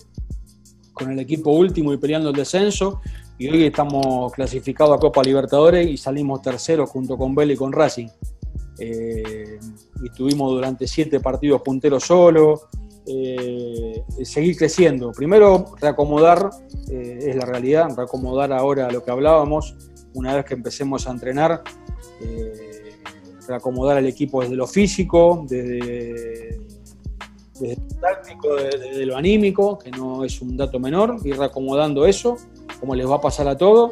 con 0.93 1.11
el 1.11 1.19
equipo 1.19 1.51
último 1.51 1.93
y 1.93 1.97
peleando 1.97 2.29
el 2.29 2.35
descenso 2.35 3.01
y 3.37 3.47
hoy 3.47 3.65
estamos 3.65 4.31
clasificados 4.33 4.95
a 4.95 4.99
Copa 4.99 5.23
Libertadores 5.23 5.87
y 5.87 5.97
salimos 5.97 6.41
terceros 6.41 6.89
junto 6.89 7.17
con 7.17 7.33
Vélez 7.33 7.55
y 7.55 7.57
con 7.57 7.71
Racing. 7.71 8.07
Eh, 8.79 9.59
y 10.01 10.05
estuvimos 10.05 10.51
durante 10.51 10.87
siete 10.87 11.19
partidos 11.19 11.61
punteros 11.61 12.03
solo. 12.03 12.69
Eh, 13.05 14.03
seguir 14.23 14.55
creciendo. 14.55 15.11
Primero, 15.11 15.65
reacomodar, 15.81 16.51
eh, 16.89 17.19
es 17.21 17.35
la 17.35 17.45
realidad, 17.45 17.89
reacomodar 17.97 18.53
ahora 18.53 18.89
lo 18.91 19.03
que 19.03 19.11
hablábamos, 19.11 19.75
una 20.13 20.35
vez 20.35 20.45
que 20.45 20.53
empecemos 20.53 21.05
a 21.07 21.11
entrenar, 21.11 21.63
reacomodar 23.45 23.97
al 23.97 24.05
equipo 24.05 24.41
desde 24.41 24.55
lo 24.55 24.67
físico, 24.67 25.45
desde, 25.49 26.61
desde 27.59 27.75
lo 27.75 27.99
táctico, 27.99 28.55
desde 28.55 29.05
lo 29.05 29.17
anímico, 29.17 29.77
que 29.77 29.91
no 29.91 30.23
es 30.23 30.41
un 30.41 30.55
dato 30.55 30.79
menor, 30.79 31.17
ir 31.25 31.37
reacomodando 31.37 32.05
eso 32.05 32.37
como 32.79 32.95
les 32.95 33.09
va 33.09 33.15
a 33.15 33.21
pasar 33.21 33.47
a 33.47 33.57
todos, 33.57 33.91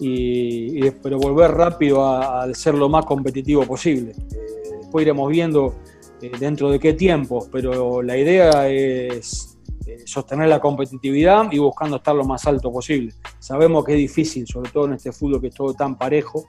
y, 0.00 0.90
pero 1.02 1.18
volver 1.18 1.50
rápido 1.50 2.04
a, 2.04 2.52
ser 2.54 2.74
lo 2.74 2.88
más 2.88 3.04
competitivo 3.04 3.64
posible. 3.66 4.12
Eh, 4.12 4.78
después 4.80 5.02
iremos 5.02 5.30
viendo 5.30 5.74
eh, 6.22 6.32
dentro 6.38 6.70
de 6.70 6.80
qué 6.80 6.94
tiempo, 6.94 7.46
pero 7.52 8.02
la 8.02 8.16
idea 8.16 8.68
es 8.68 9.58
eh, 9.86 9.98
sostener 10.06 10.48
la 10.48 10.58
competitividad 10.58 11.52
y 11.52 11.58
buscando 11.58 11.96
estar 11.96 12.14
lo 12.14 12.24
más 12.24 12.46
alto 12.46 12.72
posible. 12.72 13.12
Sabemos 13.38 13.84
que 13.84 13.92
es 13.92 13.98
difícil, 13.98 14.46
sobre 14.46 14.70
todo 14.70 14.86
en 14.86 14.94
este 14.94 15.12
fútbol 15.12 15.40
que 15.40 15.48
es 15.48 15.54
todo 15.54 15.74
tan 15.74 15.96
parejo 15.96 16.46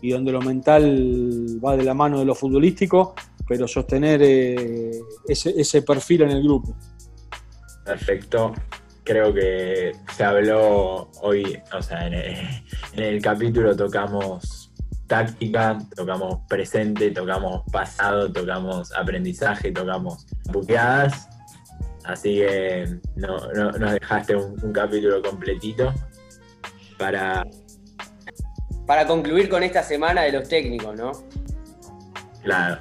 y 0.00 0.10
donde 0.10 0.32
lo 0.32 0.40
mental 0.40 1.46
va 1.64 1.76
de 1.76 1.84
la 1.84 1.94
mano 1.94 2.18
de 2.18 2.24
lo 2.24 2.34
futbolístico, 2.34 3.14
pero 3.46 3.68
sostener 3.68 4.22
ese 5.26 5.82
perfil 5.82 6.22
en 6.22 6.30
el 6.30 6.42
grupo. 6.42 6.74
Perfecto 7.84 8.52
creo 9.04 9.32
que 9.32 9.92
se 10.16 10.24
habló 10.24 11.10
hoy, 11.20 11.60
o 11.72 11.82
sea, 11.82 12.06
en 12.06 12.14
el, 12.94 13.22
capítulo 13.22 13.76
tocamos 13.76 14.72
táctica, 15.06 15.78
tocamos 15.94 16.40
presente, 16.48 17.10
tocamos 17.10 17.62
pasado, 17.70 18.32
tocamos 18.32 18.92
aprendizaje, 18.94 19.70
tocamos 19.70 20.26
buqueadas. 20.50 21.28
Así 22.04 22.36
que 22.36 22.98
no, 23.16 23.36
nos 23.52 23.92
dejaste 23.92 24.36
un, 24.36 24.72
capítulo 24.72 25.22
completito 25.22 25.92
para... 26.98 27.46
Para 28.86 29.06
concluir 29.06 29.48
con 29.48 29.62
esta 29.62 29.82
semana 29.82 30.22
de 30.22 30.32
los 30.32 30.46
técnicos, 30.46 30.94
¿no? 30.96 31.12
Claro, 32.42 32.78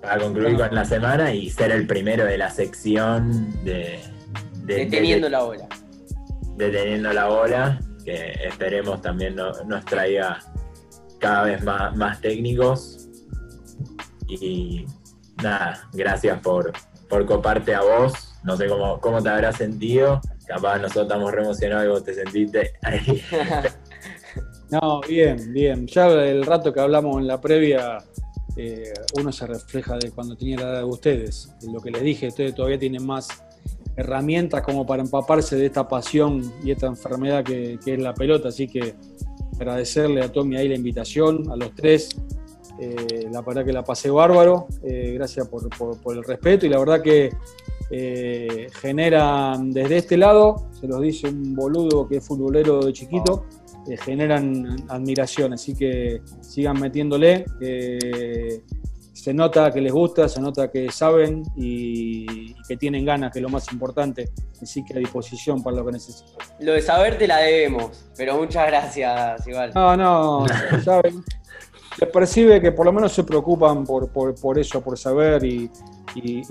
para 0.00 0.18
concluir 0.18 0.56
con 0.56 0.74
la 0.74 0.86
semana 0.86 1.34
y 1.34 1.50
ser 1.50 1.70
el 1.70 1.86
primero 1.86 2.24
de 2.24 2.38
la 2.38 2.48
sección 2.48 3.62
de, 3.62 4.00
deteniendo 4.62 5.28
la 5.28 5.44
ola. 5.44 5.68
Deteniendo 6.56 7.12
la 7.12 7.28
ola, 7.28 7.80
que 8.04 8.32
esperemos 8.44 9.00
también 9.00 9.36
nos 9.36 9.84
traiga 9.84 10.38
cada 11.18 11.44
vez 11.44 11.62
más, 11.62 11.96
más 11.96 12.20
técnicos. 12.20 13.08
Y 14.28 14.86
nada, 15.42 15.88
gracias 15.92 16.40
por, 16.40 16.72
por 17.08 17.26
coparte 17.26 17.74
a 17.74 17.82
vos. 17.82 18.34
No 18.44 18.56
sé 18.56 18.66
cómo, 18.66 19.00
cómo 19.00 19.22
te 19.22 19.28
habrás 19.28 19.56
sentido. 19.56 20.20
Capaz 20.46 20.78
nosotros 20.78 21.04
estamos 21.04 21.32
re 21.32 21.42
emocionados 21.42 21.84
y 21.84 21.88
vos 21.88 22.04
te 22.04 22.14
sentiste 22.14 22.72
ahí. 22.82 23.22
no, 24.70 25.00
bien, 25.02 25.52
bien. 25.52 25.86
Ya 25.86 26.08
el 26.08 26.44
rato 26.44 26.72
que 26.72 26.80
hablamos 26.80 27.18
en 27.18 27.26
la 27.26 27.40
previa, 27.40 27.98
eh, 28.56 28.92
uno 29.18 29.32
se 29.32 29.46
refleja 29.46 29.96
de 29.98 30.10
cuando 30.10 30.36
tenía 30.36 30.56
la 30.56 30.62
edad 30.64 30.78
de 30.78 30.84
ustedes. 30.84 31.54
Lo 31.72 31.80
que 31.80 31.90
les 31.90 32.02
dije, 32.02 32.28
ustedes 32.28 32.54
todavía 32.54 32.78
tienen 32.78 33.06
más 33.06 33.28
herramientas 33.96 34.62
como 34.62 34.86
para 34.86 35.02
empaparse 35.02 35.56
de 35.56 35.66
esta 35.66 35.88
pasión 35.88 36.52
y 36.64 36.70
esta 36.70 36.86
enfermedad 36.86 37.44
que, 37.44 37.78
es 37.84 37.98
la 37.98 38.14
pelota. 38.14 38.48
Así 38.48 38.68
que 38.68 38.94
agradecerle 39.56 40.22
a 40.22 40.32
Tommy 40.32 40.56
ahí 40.56 40.68
la 40.68 40.74
invitación, 40.74 41.50
a 41.50 41.56
los 41.56 41.74
tres. 41.74 42.10
Eh, 42.80 43.28
la 43.30 43.42
verdad 43.42 43.64
que 43.64 43.72
la 43.72 43.84
pasé 43.84 44.10
bárbaro. 44.10 44.66
Eh, 44.82 45.12
gracias 45.14 45.48
por, 45.48 45.68
el 46.16 46.24
respeto 46.24 46.66
y 46.66 46.68
la 46.68 46.78
verdad 46.78 47.02
que 47.02 47.30
eh, 47.90 48.68
generan 48.80 49.70
desde 49.70 49.98
este 49.98 50.16
lado, 50.16 50.70
se 50.80 50.88
los 50.88 51.00
dice 51.02 51.28
un 51.28 51.54
boludo 51.54 52.08
que 52.08 52.16
es 52.16 52.26
futbolero 52.26 52.80
de 52.80 52.92
chiquito, 52.92 53.44
generan 54.04 54.76
admiración. 54.88 55.52
Así 55.52 55.74
que 55.74 56.22
sigan 56.40 56.80
metiéndole 56.80 57.44
se 59.12 59.34
nota 59.34 59.70
que 59.70 59.80
les 59.80 59.92
gusta, 59.92 60.28
se 60.28 60.40
nota 60.40 60.70
que 60.70 60.90
saben 60.90 61.42
y, 61.56 62.54
que 62.66 62.76
tienen 62.76 63.04
ganas, 63.04 63.32
que 63.32 63.38
es 63.38 63.42
lo 63.42 63.48
más 63.48 63.70
importante, 63.72 64.30
así 64.60 64.84
que 64.84 64.94
a 64.94 64.98
disposición 64.98 65.62
para 65.62 65.76
lo 65.76 65.86
que 65.86 65.92
necesiten. 65.92 66.34
Lo 66.60 66.72
de 66.72 66.82
saber 66.82 67.18
te 67.18 67.26
la 67.26 67.38
debemos, 67.38 68.06
pero 68.16 68.36
muchas 68.36 68.66
gracias, 68.66 69.46
igual. 69.46 69.72
No, 69.74 69.96
no, 69.96 70.46
saben. 70.84 71.22
Se 71.98 72.06
percibe 72.06 72.60
que 72.60 72.72
por 72.72 72.86
lo 72.86 72.92
menos 72.92 73.12
se 73.12 73.22
preocupan 73.22 73.84
por, 73.84 74.08
por, 74.10 74.58
eso, 74.58 74.80
por 74.80 74.96
saber 74.96 75.44
y, 75.44 75.70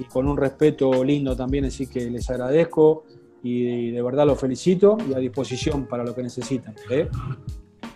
con 0.09 0.27
un 0.27 0.37
respeto 0.37 1.03
lindo 1.03 1.35
también, 1.35 1.65
así 1.65 1.87
que 1.87 2.09
les 2.09 2.29
agradezco 2.29 3.05
y 3.43 3.89
de 3.91 4.01
verdad 4.03 4.27
los 4.27 4.39
felicito 4.39 4.97
y 5.09 5.15
a 5.15 5.17
disposición 5.17 5.87
para 5.87 6.03
lo 6.03 6.13
que 6.13 6.21
necesitan. 6.21 6.75
¿eh? 6.91 7.07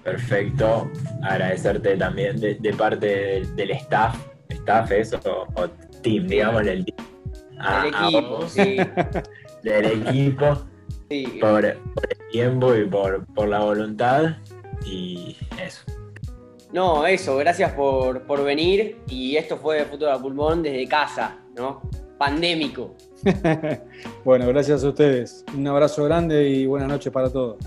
Perfecto. 0.05 0.91
Agradecerte 1.24 1.97
también 1.97 2.39
de, 2.39 2.74
parte 2.78 3.41
del, 3.55 3.72
staff, 3.72 4.16
staff 4.49 4.91
eso, 4.91 5.19
o, 5.55 5.67
team, 6.01 6.27
digamos, 6.27 6.65
del 6.65 6.85
team. 6.85 6.97
del 7.83 7.93
equipo, 7.93 8.47
sí. 8.47 8.77
Del 9.63 9.85
equipo. 9.85 10.65
Por, 11.39 11.65
el 11.65 11.77
tiempo 12.31 12.75
y 12.75 12.85
por, 12.85 13.25
por 13.33 13.47
la 13.47 13.59
voluntad. 13.59 14.37
Y 14.85 15.37
eso. 15.63 15.83
No, 16.73 17.05
eso, 17.05 17.37
gracias 17.37 17.71
por, 17.73 18.23
por 18.23 18.43
venir. 18.43 18.97
Y 19.07 19.37
esto 19.37 19.57
fue 19.57 19.85
Fútbol 19.85 20.09
a 20.09 20.19
Pulmón 20.19 20.63
desde 20.63 20.87
casa, 20.87 21.37
¿no? 21.55 21.81
Pandémico. 22.17 22.95
bueno, 24.25 24.47
gracias 24.47 24.83
a 24.83 24.89
ustedes. 24.89 25.45
Un 25.55 25.67
abrazo 25.67 26.03
grande 26.05 26.49
y 26.49 26.65
buenas 26.65 26.89
noches 26.89 27.11
para 27.11 27.29
todos. 27.29 27.57